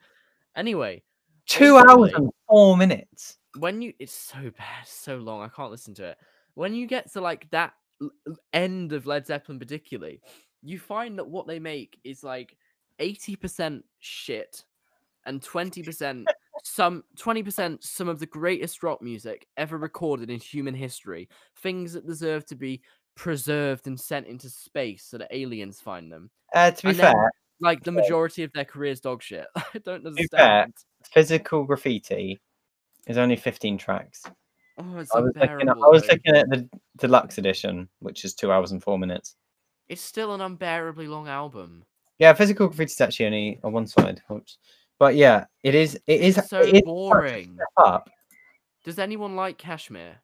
[0.55, 1.03] Anyway,
[1.45, 3.37] Two hours and four minutes.
[3.59, 5.41] when you it's so bad, so long.
[5.41, 6.17] I can't listen to it.
[6.55, 7.73] When you get to like that
[8.53, 10.21] end of Led Zeppelin, particularly,
[10.61, 12.55] you find that what they make is like
[13.03, 14.63] eighty percent shit
[15.25, 16.27] and twenty percent
[16.63, 21.27] some twenty percent some of the greatest rock music ever recorded in human history.
[21.61, 22.81] Things that deserve to be
[23.15, 26.29] preserved and sent into space so that aliens find them.
[26.55, 29.45] Uh, to be And then- fair, Like the majority of their careers, dog shit.
[29.55, 30.73] I don't be fair, understand.
[31.11, 32.39] physical graffiti
[33.07, 34.23] is only 15 tracks.
[34.79, 35.75] Oh, it's I was looking at.
[35.77, 39.35] I was looking at the deluxe edition, which is two hours and four minutes.
[39.87, 41.83] It's still an unbearably long album.
[42.19, 44.21] Yeah, physical graffiti is actually only on one side.
[44.31, 44.57] Oops.
[44.99, 45.95] But yeah, it is.
[46.07, 47.57] It is It's so it is boring.
[47.77, 48.09] Up.
[48.83, 50.15] Does anyone like Kashmir?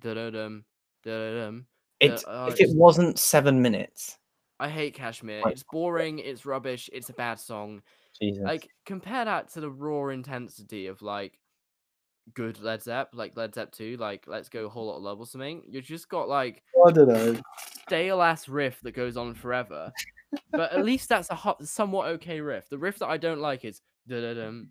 [0.00, 0.64] Da-da-dum,
[1.04, 1.66] da-da-dum.
[2.00, 4.18] It's oh, if it wasn't seven minutes.
[4.58, 5.42] I hate Kashmir.
[5.46, 6.18] It's boring.
[6.18, 6.90] It's rubbish.
[6.92, 7.82] It's a bad song.
[8.20, 8.42] Jesus.
[8.44, 11.38] Like compare that to the raw intensity of like
[12.34, 15.20] good Led Zepp, like Led Zepp 2, like Let's Go a Whole Lot of Love
[15.20, 15.62] or something.
[15.68, 17.40] You just got like I don't know.
[17.86, 19.92] stale ass riff that goes on forever.
[20.50, 22.68] But at least that's a hot, somewhat okay riff.
[22.68, 24.70] The riff that I don't like is da-da-dum,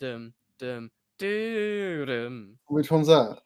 [0.00, 2.56] dum, dum, doo-dum.
[2.68, 3.38] Which one's that?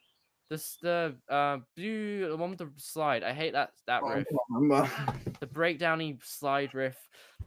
[0.49, 3.23] This the uh blue the one with the slide.
[3.23, 4.25] I hate that that riff.
[5.39, 6.95] The breakdowny slide riff.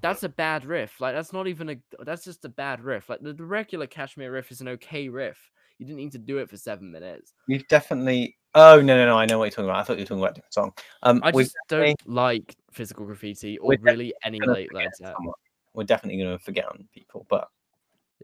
[0.03, 1.01] That's a bad riff.
[1.01, 3.09] Like that's not even a that's just a bad riff.
[3.09, 5.39] Like the, the regular Kashmir riff is an okay riff.
[5.79, 7.33] You didn't need to do it for seven minutes.
[7.49, 8.37] We've definitely.
[8.55, 9.19] Oh no no no!
[9.19, 9.81] I know what you're talking about.
[9.81, 10.73] I thought you were talking about a different song.
[11.03, 15.15] Um, I just don't like physical graffiti or really any late forget Led Zepp.
[15.17, 15.35] someone.
[15.75, 17.49] We're definitely going to forget on people, but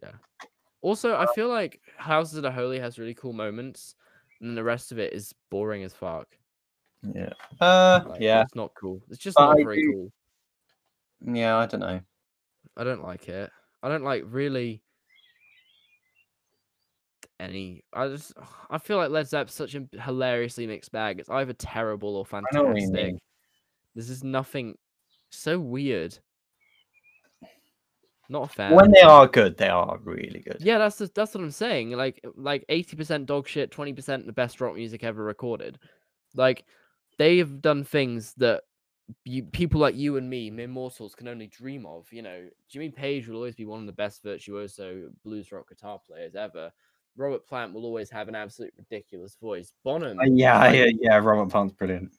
[0.02, 0.12] yeah.
[0.80, 3.94] Also, I feel like Houses of the Holy has really cool moments,
[4.40, 6.26] and then the rest of it is boring as fuck.
[7.14, 7.28] yeah.
[7.60, 9.02] Uh, Like, yeah, it's not cool.
[9.10, 9.92] It's just But not I very do-
[11.20, 11.34] cool.
[11.34, 11.58] yeah.
[11.58, 12.00] I don't know.
[12.78, 13.50] I don't like it.
[13.82, 14.82] I don't like really
[17.42, 17.84] any.
[17.92, 18.32] I just
[18.70, 21.18] I feel like Led Zepp's such a hilariously mixed bag.
[21.18, 23.22] It's either terrible or I know what you fantastic.
[23.94, 24.78] This is nothing
[25.30, 26.18] so weird.
[28.28, 28.74] Not fan.
[28.74, 30.56] When they are good, they are really good.
[30.60, 31.90] Yeah, that's the, that's what I'm saying.
[31.90, 35.78] Like like eighty percent dog shit, twenty percent the best rock music ever recorded.
[36.34, 36.64] Like
[37.18, 38.62] they have done things that
[39.24, 42.10] you, people like you and me, mere mortals, can only dream of.
[42.10, 46.00] You know, Jimmy Page will always be one of the best virtuoso blues rock guitar
[46.06, 46.72] players ever.
[47.16, 49.72] Robert Plant will always have an absolute ridiculous voice.
[49.84, 51.16] Bonham, Uh, yeah, like, yeah, yeah.
[51.18, 52.12] Robert Plant's brilliant.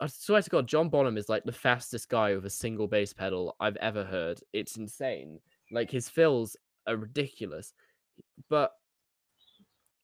[0.00, 3.12] I swear to God, John Bonham is like the fastest guy with a single bass
[3.14, 4.38] pedal I've ever heard.
[4.52, 5.40] It's insane.
[5.70, 6.56] Like his fills
[6.86, 7.72] are ridiculous.
[8.50, 8.72] But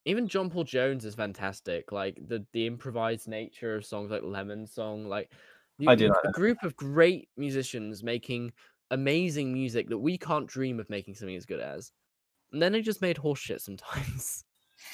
[0.07, 1.93] even John Paul Jones is fantastic.
[1.93, 5.31] Like the the improvised nature of songs like Lemon Song, like
[5.79, 6.33] you- I do like a that.
[6.33, 8.53] group of great musicians making
[8.91, 11.93] amazing music that we can't dream of making something as good as.
[12.53, 14.45] And then they just made horseshit sometimes.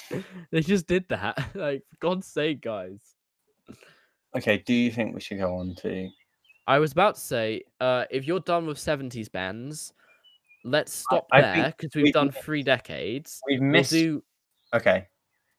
[0.50, 1.38] they just did that.
[1.54, 3.00] Like, for God's sake, guys.
[4.36, 6.08] Okay, do you think we should go on to?
[6.66, 9.92] I was about to say, uh, if you're done with 70s bands,
[10.64, 13.40] let's stop I there because we we've done can- three decades.
[13.46, 13.92] We've We'll missed.
[13.92, 14.24] do
[14.74, 15.06] Okay,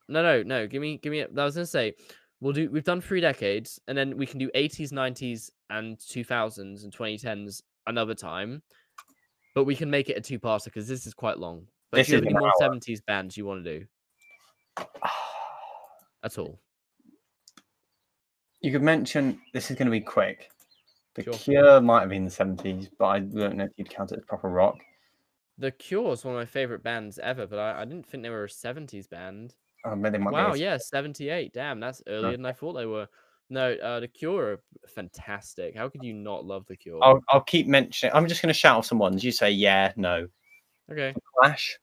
[0.09, 0.67] no, no, no.
[0.67, 1.21] Give me, give me.
[1.23, 1.93] I was gonna say,
[2.41, 2.69] we'll do.
[2.69, 7.61] We've done three decades, and then we can do 80s, 90s, and 2000s and 2010s
[7.87, 8.61] another time.
[9.53, 11.65] But we can make it a two-parter because this is quite long.
[11.95, 13.85] But This you have is any more 70s bands you want to do
[16.23, 16.59] at all?
[18.59, 19.39] you could mention.
[19.53, 20.49] This is going to be quick.
[21.13, 21.33] The Sure.
[21.33, 24.25] Cure might have been the seventies, but I don't know if you'd count it as
[24.25, 24.75] proper rock.
[25.57, 28.29] The Cure is one of my favorite bands ever, but I, I didn't think they
[28.29, 29.55] were a 70s band.
[29.85, 30.59] Oh, maybe they might Wow, be.
[30.59, 31.53] a- yeah, 78.
[31.53, 33.07] Damn, that's earlier than I thought they were.
[33.49, 35.77] No, uh, The Cure are fantastic.
[35.77, 37.01] How could you not love The Cure?
[37.01, 38.13] I'll, I'll keep mentioning.
[38.13, 39.23] I'm just going to shout off some ones.
[39.23, 40.27] You say yeah, no.
[40.91, 41.13] Okay.
[41.39, 41.77] Clash.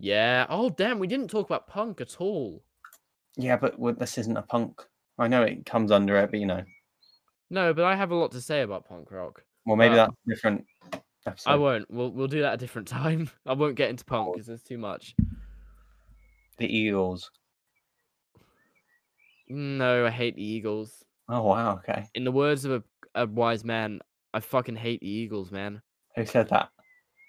[0.00, 0.46] Yeah.
[0.48, 2.62] Oh, damn, we didn't talk about punk at all.
[3.36, 4.82] Yeah, but well, this isn't a punk.
[5.18, 6.62] I know it comes under it, but you know
[7.50, 9.44] No, but I have a lot to say about punk rock.
[9.66, 10.64] Well, maybe Uh, that's a different
[11.26, 11.50] episode.
[11.50, 11.90] I won't.
[11.90, 13.30] We'll we'll do that a different time.
[13.46, 15.14] I won't get into punk because there's too much.
[16.56, 17.30] The Eagles.
[19.48, 21.04] No, I hate the Eagles.
[21.28, 21.74] Oh wow.
[21.78, 22.06] Okay.
[22.14, 22.82] In the words of a,
[23.14, 24.00] a wise man,
[24.32, 25.82] I fucking hate the Eagles, man.
[26.16, 26.70] Who said that?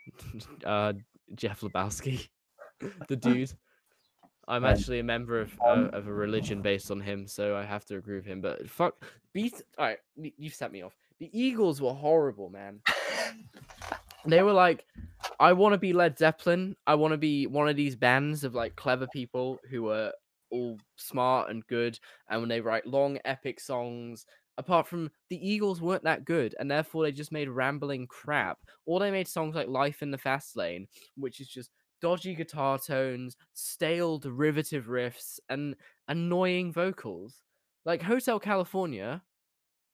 [0.66, 0.94] uh,
[1.36, 2.28] Jeff Lebowski,
[3.08, 3.54] the dude.
[4.48, 7.64] I'm actually a member of uh, um, of a religion based on him, so I
[7.64, 8.42] have to agree with him.
[8.42, 9.62] But fuck, beat.
[9.78, 10.96] All right, you've set me off.
[11.20, 12.82] The Eagles were horrible, man.
[14.26, 14.86] They were like,
[15.40, 16.76] I want to be Led Zeppelin.
[16.86, 20.12] I want to be one of these bands of like clever people who are
[20.52, 21.98] all smart and good,
[22.30, 24.26] and when they write long epic songs.
[24.58, 28.60] Apart from the Eagles weren't that good, and therefore they just made rambling crap.
[28.86, 31.72] Or they made songs like "Life in the Fast Lane," which is just
[32.02, 35.76] dodgy guitar tones, stale derivative riffs, and
[36.08, 37.42] annoying vocals.
[37.86, 39.24] Like Hotel California,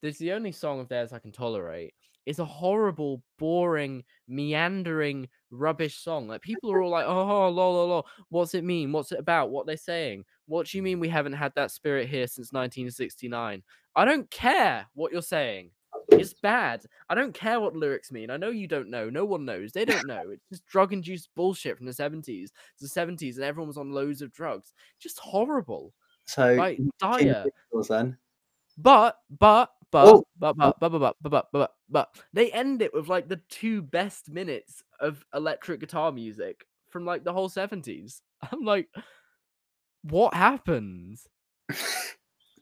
[0.01, 1.93] that's the only song of theirs I can tolerate.
[2.25, 6.27] Is a horrible, boring, meandering, rubbish song.
[6.27, 8.07] Like people are all like, "Oh, lol, lol, lol.
[8.29, 8.91] What's it mean?
[8.91, 9.49] What's it about?
[9.49, 10.25] What they saying?
[10.45, 13.63] What do you mean we haven't had that spirit here since 1969?"
[13.95, 15.71] I don't care what you're saying.
[16.09, 16.85] It's bad.
[17.09, 18.29] I don't care what lyrics mean.
[18.29, 19.09] I know you don't know.
[19.09, 19.71] No one knows.
[19.73, 20.29] They don't know.
[20.29, 22.51] It's just drug induced bullshit from the 70s.
[22.79, 24.73] The 70s, and everyone was on loads of drugs.
[24.99, 25.93] Just horrible.
[26.25, 27.45] So Like dire.
[27.87, 28.17] Then.
[28.77, 30.23] But but but Oh.
[30.37, 33.41] but but but but but but but but but they end it with like the
[33.49, 38.21] two best minutes of electric guitar music from like the whole 70s.
[38.51, 38.87] I'm like,
[40.03, 41.27] what happens?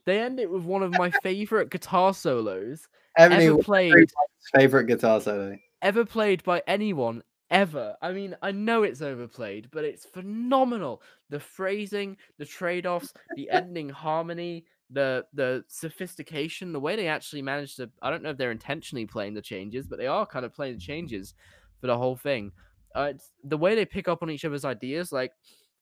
[0.06, 2.86] They end it with one of my favorite guitar solos
[3.16, 4.10] Ebony, ever played
[4.54, 5.56] favorite guitar solo.
[5.82, 7.96] ever played by anyone ever.
[8.02, 11.02] I mean, I know it's overplayed, but it's phenomenal.
[11.30, 17.76] The phrasing, the trade-offs, the ending harmony, the the sophistication, the way they actually managed
[17.76, 20.54] to I don't know if they're intentionally playing the changes, but they are kind of
[20.54, 21.34] playing the changes
[21.80, 22.52] for the whole thing.
[22.94, 25.32] Uh, it's, the way they pick up on each other's ideas, like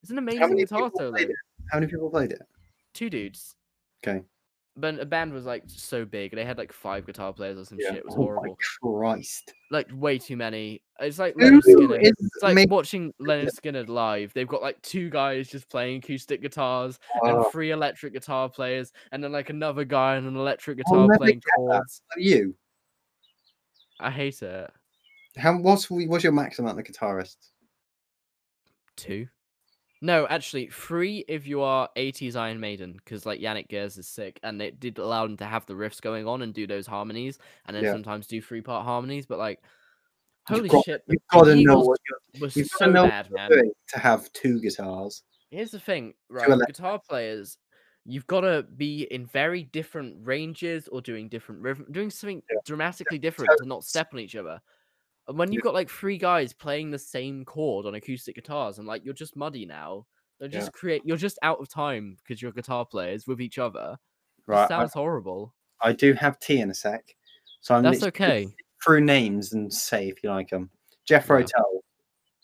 [0.03, 1.17] it's an amazing guitar solo.
[1.71, 2.43] How many people played it?
[2.93, 3.57] Two dudes.
[4.07, 4.23] Okay.
[4.77, 6.35] But a band was like so big.
[6.35, 7.95] They had like five guitar players or some shit.
[7.95, 8.59] It was Oh horrible.
[8.83, 9.55] Christ.
[9.71, 10.83] Like way too many.
[10.99, 11.99] It's like Lynyrd Skynyrd.
[12.03, 14.33] It's like watching Lynyrd Skynyrd live.
[14.35, 19.23] They've got like two guys just playing acoustic guitars and three electric guitar players, and
[19.23, 22.03] then like another guy on an electric guitar playing chords.
[22.17, 22.57] you.
[24.01, 24.71] I hate it.
[25.37, 27.51] How what's what's your max amount of guitarists?
[28.97, 29.29] Two.
[30.05, 34.39] No, actually, three if you are 80s Iron Maiden, because like Janick Gers is sick,
[34.43, 37.39] and it did allow them to have the riffs going on and do those harmonies,
[37.65, 37.93] and then Yeah.
[37.93, 39.25] sometimes do three part harmonies.
[39.25, 39.63] But like,
[40.47, 41.99] holy got- shit, You've got to know what
[42.35, 45.23] you're, you've so know bad, what doing to have two guitars.
[45.51, 46.51] Here's the thing, right?
[46.67, 47.57] Guitar players,
[48.05, 52.59] you've got to be in very different ranges or doing different rhythm, doing something Yeah.
[52.67, 54.61] dramatically different to not step on each other.
[55.29, 58.87] And when you've got like three guys playing the same chord on acoustic guitars, and
[58.87, 60.07] like you're just muddy now,
[60.39, 60.53] they Yeah.
[60.59, 61.03] just create.
[61.05, 63.97] You're just out of time because you're guitar players with each other.
[64.39, 64.65] It Right.
[64.65, 65.55] I, sounds horrible.
[65.81, 67.17] I do have tea in a sec.
[67.61, 68.49] So I'm That's okay.
[68.85, 70.69] through names and say if you like them.
[71.07, 71.37] Jeff Yeah.
[71.37, 71.81] Rotel.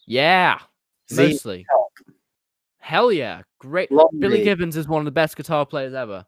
[0.06, 0.58] Yeah,
[1.12, 1.66] Z mostly.
[2.78, 3.90] Hell yeah, great.
[3.90, 6.24] Blondie, Billy Gibbons is one of the best guitar players ever.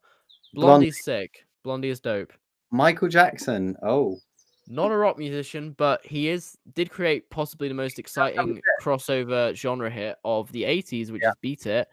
[0.52, 0.66] Blondie.
[0.66, 1.46] Blondie's sick.
[1.64, 2.32] Blondie is dope.
[2.70, 3.76] Michael Jackson.
[3.82, 4.18] Oh.
[4.68, 9.90] Not a rock musician, but he is did create possibly the most exciting crossover genre
[9.90, 11.30] hit of the 80s, which Yeah.
[11.30, 11.88] is Beat It,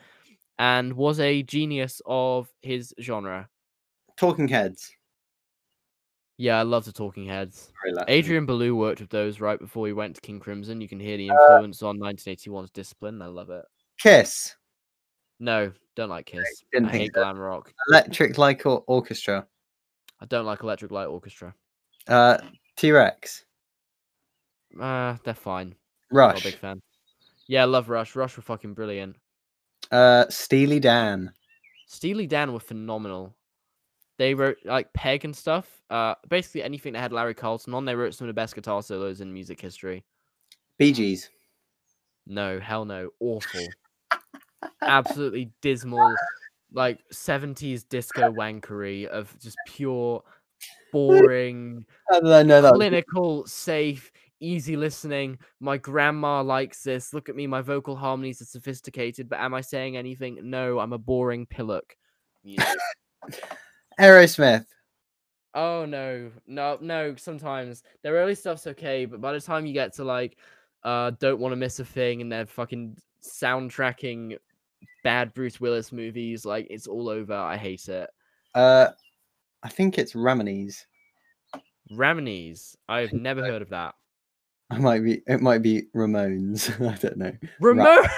[0.59, 3.49] and was a genius of his genre.
[4.17, 4.91] Talking Heads.
[6.37, 7.73] Yeah, I love the Talking Heads.
[8.07, 10.79] Adrian Belew worked with those right before he went to King Crimson.
[10.79, 13.21] You can hear Uh the influence on 1981's Discipline.
[13.21, 13.65] I love it.
[13.99, 14.55] Kiss.
[15.39, 16.63] No, don't like Kiss.
[16.71, 17.21] didn't I think hate so.
[17.23, 17.73] glam rock.
[17.89, 19.47] Electric Light Or- Orchestra.
[20.21, 21.53] I don't like Electric Light Orchestra.
[22.07, 22.37] Uh,
[22.79, 23.43] T Rex.
[24.79, 25.75] Uh, they're fine.
[26.11, 26.61] Not a big Rush.
[26.61, 26.81] fan.
[27.47, 28.15] Yeah, I love Rush.
[28.15, 29.17] Rush were fucking brilliant.
[29.91, 31.33] Uh, Steely Dan.
[31.87, 33.35] Steely Dan were phenomenal.
[34.17, 35.81] They wrote like Peg and stuff.
[35.89, 37.83] Uh, basically anything that had Larry Carlton on.
[37.83, 40.05] They wrote some of the best guitar solos in music history.
[40.77, 41.29] Bee Gees.
[42.27, 43.65] No, hell no, awful,
[44.83, 46.15] absolutely dismal,
[46.71, 50.23] like seventies disco wankery of just pure,
[50.91, 52.71] boring, How did I know that?
[52.71, 55.37] was- clinical, safe, easy listening.
[55.59, 57.13] My grandma likes this.
[57.13, 60.39] Look at me, my vocal harmonies are sophisticated, but am I saying anything?
[60.43, 61.95] No, I'm a boring pillock.
[63.99, 64.65] Aerosmith.
[65.55, 67.15] Oh no, no, no.
[67.15, 70.37] Sometimes their early stuff's okay, but by the time you get to like,
[70.83, 74.37] uh, don't want to miss a thing, and they're fucking soundtracking
[75.03, 77.33] bad Bruce Willis movies, like it's all over.
[77.33, 78.09] I hate it.
[78.53, 78.89] Uh,
[79.63, 80.85] I think it's Ramones.
[81.91, 82.75] Ramones.
[82.87, 83.95] I've never heard of that.
[84.71, 85.21] It might be.
[85.27, 86.69] It might be Ramones.
[86.87, 87.33] I don't know.
[87.59, 88.03] Ramon.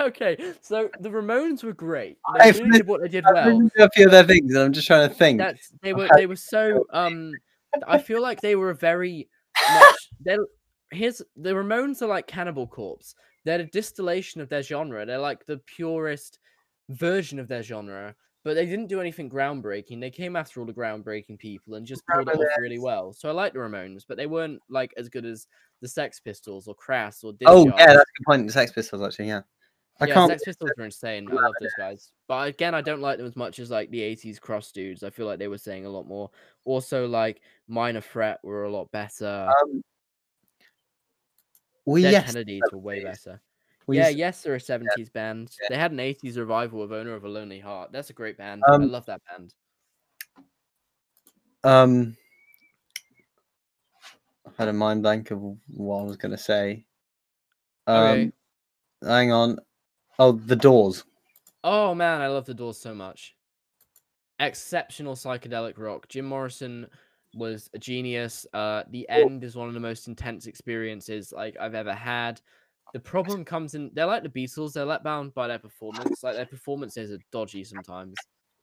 [0.00, 2.18] okay, so the Ramones were great.
[2.38, 3.70] They I've really did what they did I've well.
[3.78, 5.38] a few of their things, and I'm just trying to think.
[5.38, 7.32] That's they were they were so um.
[7.86, 9.28] I feel like they were a very
[9.72, 10.10] much.
[10.24, 10.36] They
[10.90, 13.14] here's the Ramones are like Cannibal Corpse.
[13.44, 15.06] They're a distillation of their genre.
[15.06, 16.38] They're like the purest
[16.88, 18.14] version of their genre.
[18.42, 20.00] But they didn't do anything groundbreaking.
[20.00, 23.12] They came after all the groundbreaking people and just pulled it off really well.
[23.12, 25.46] So I like the Ramones, but they weren't like as good as
[25.82, 27.78] the Sex Pistols or Crass or oh Discharge.
[27.78, 28.46] yeah, that's a good point.
[28.46, 29.28] The Sex Pistols, actually.
[29.28, 29.42] Yeah.
[30.00, 30.30] I yeah, can't.
[30.30, 31.28] Sex Pistols were insane.
[31.30, 32.10] I love those guys.
[32.26, 35.02] But again, I don't like them as much as like the 80s cross dudes.
[35.02, 36.30] I feel like they were saying a lot more.
[36.64, 39.50] Also, like Minor Threat were a lot better.
[39.62, 39.82] Um,
[41.84, 42.32] we Dead yes.
[42.32, 43.42] Kennedys were way better.
[43.90, 45.50] We yeah, yes, they're a 70s band.
[45.60, 45.68] yeah.
[45.70, 47.90] They had an 80s revival of Owner of a Lonely Heart.
[47.90, 48.62] That's a great band.
[48.66, 49.52] I Um, love that band.
[51.64, 52.16] Um,
[54.46, 55.40] I had a mind blank of
[55.74, 56.86] what I was going to say.
[57.88, 58.32] Um, Okay.
[59.02, 59.58] hang on.
[60.20, 61.04] Oh, the Doors.
[61.64, 63.34] Oh man, I love the Doors so much.
[64.38, 66.08] Exceptional psychedelic rock.
[66.08, 66.86] Jim Morrison
[67.34, 68.46] was a genius.
[68.54, 72.40] Uh, the end is one of the most intense experiences like I've ever had.
[72.92, 76.22] The problem comes in they're like the Beatles, they're let down by their performance.
[76.22, 78.16] Like their performances are dodgy sometimes.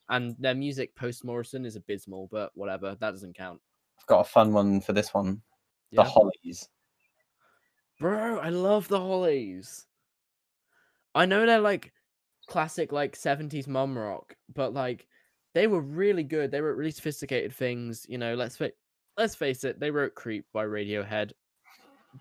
[0.09, 3.59] And their music post Morrison is abysmal, but whatever, that doesn't count.
[3.99, 5.41] I've got a fun one for this one.
[5.91, 6.03] Yeah.
[6.03, 6.69] The Hollies.
[7.99, 9.85] Bro, I love the Hollies.
[11.15, 11.93] I know they're like
[12.47, 15.07] classic like 70s mum rock, but like
[15.53, 16.51] they were really good.
[16.51, 18.73] They wrote really sophisticated things, you know, let's fa-
[19.17, 21.31] let's face it, they wrote Creep by Radiohead.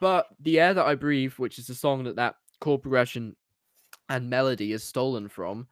[0.01, 3.37] But The Air That I Breathe, which is a song that that chord progression
[4.09, 5.67] and melody is stolen from,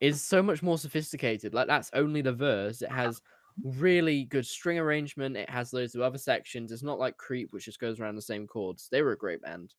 [0.00, 1.54] is so much more sophisticated.
[1.54, 2.82] Like that's only the verse.
[2.82, 3.20] It has
[3.62, 5.36] really good string arrangement.
[5.36, 6.72] It has loads of other sections.
[6.72, 8.88] It's not like Creep, which just goes around the same chords.
[8.90, 9.74] They were a great band.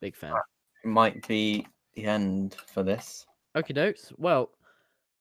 [0.00, 0.34] Big fan.
[0.84, 3.26] Might be the end for this.
[3.56, 4.12] Okay, dokes.
[4.16, 4.50] Well,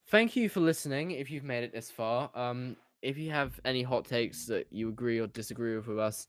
[0.10, 1.12] thank you for listening.
[1.12, 4.90] If you've made it this far, um, if you have any hot takes that you
[4.90, 6.28] agree or disagree with with us,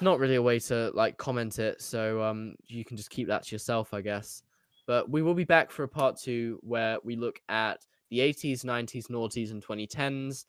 [0.00, 3.44] not really a way to like comment it, so um, you can just keep that
[3.44, 4.42] to yourself, I guess.
[4.86, 8.64] But we will be back for a part two where we look at the 80s,
[8.64, 10.44] 90s, noughties, and 2010s,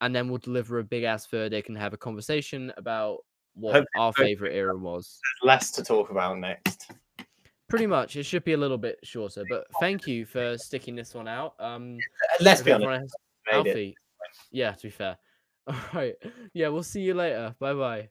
[0.00, 3.18] and then we'll deliver a big ass verdict and have a conversation about
[3.54, 5.18] what Hopefully- our favorite era was.
[5.22, 6.90] There's less to talk about next.
[7.68, 11.14] Pretty much, it should be a little bit shorter, but thank you for sticking this
[11.14, 11.54] one out.
[11.58, 11.96] Um,
[12.40, 13.14] Let's be honest.
[13.50, 13.96] Alfie.
[14.50, 15.16] Yeah, to be fair.
[15.66, 16.14] All right.
[16.52, 17.54] Yeah, we'll see you later.
[17.58, 18.08] Bye bye.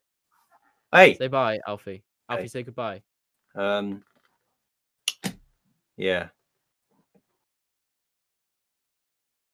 [0.93, 1.15] Hey.
[1.15, 2.03] Say bye, Alfie.
[2.29, 2.47] Alfie, Hey.
[2.47, 3.01] say goodbye.
[3.55, 4.03] Um.
[5.97, 6.29] Yeah.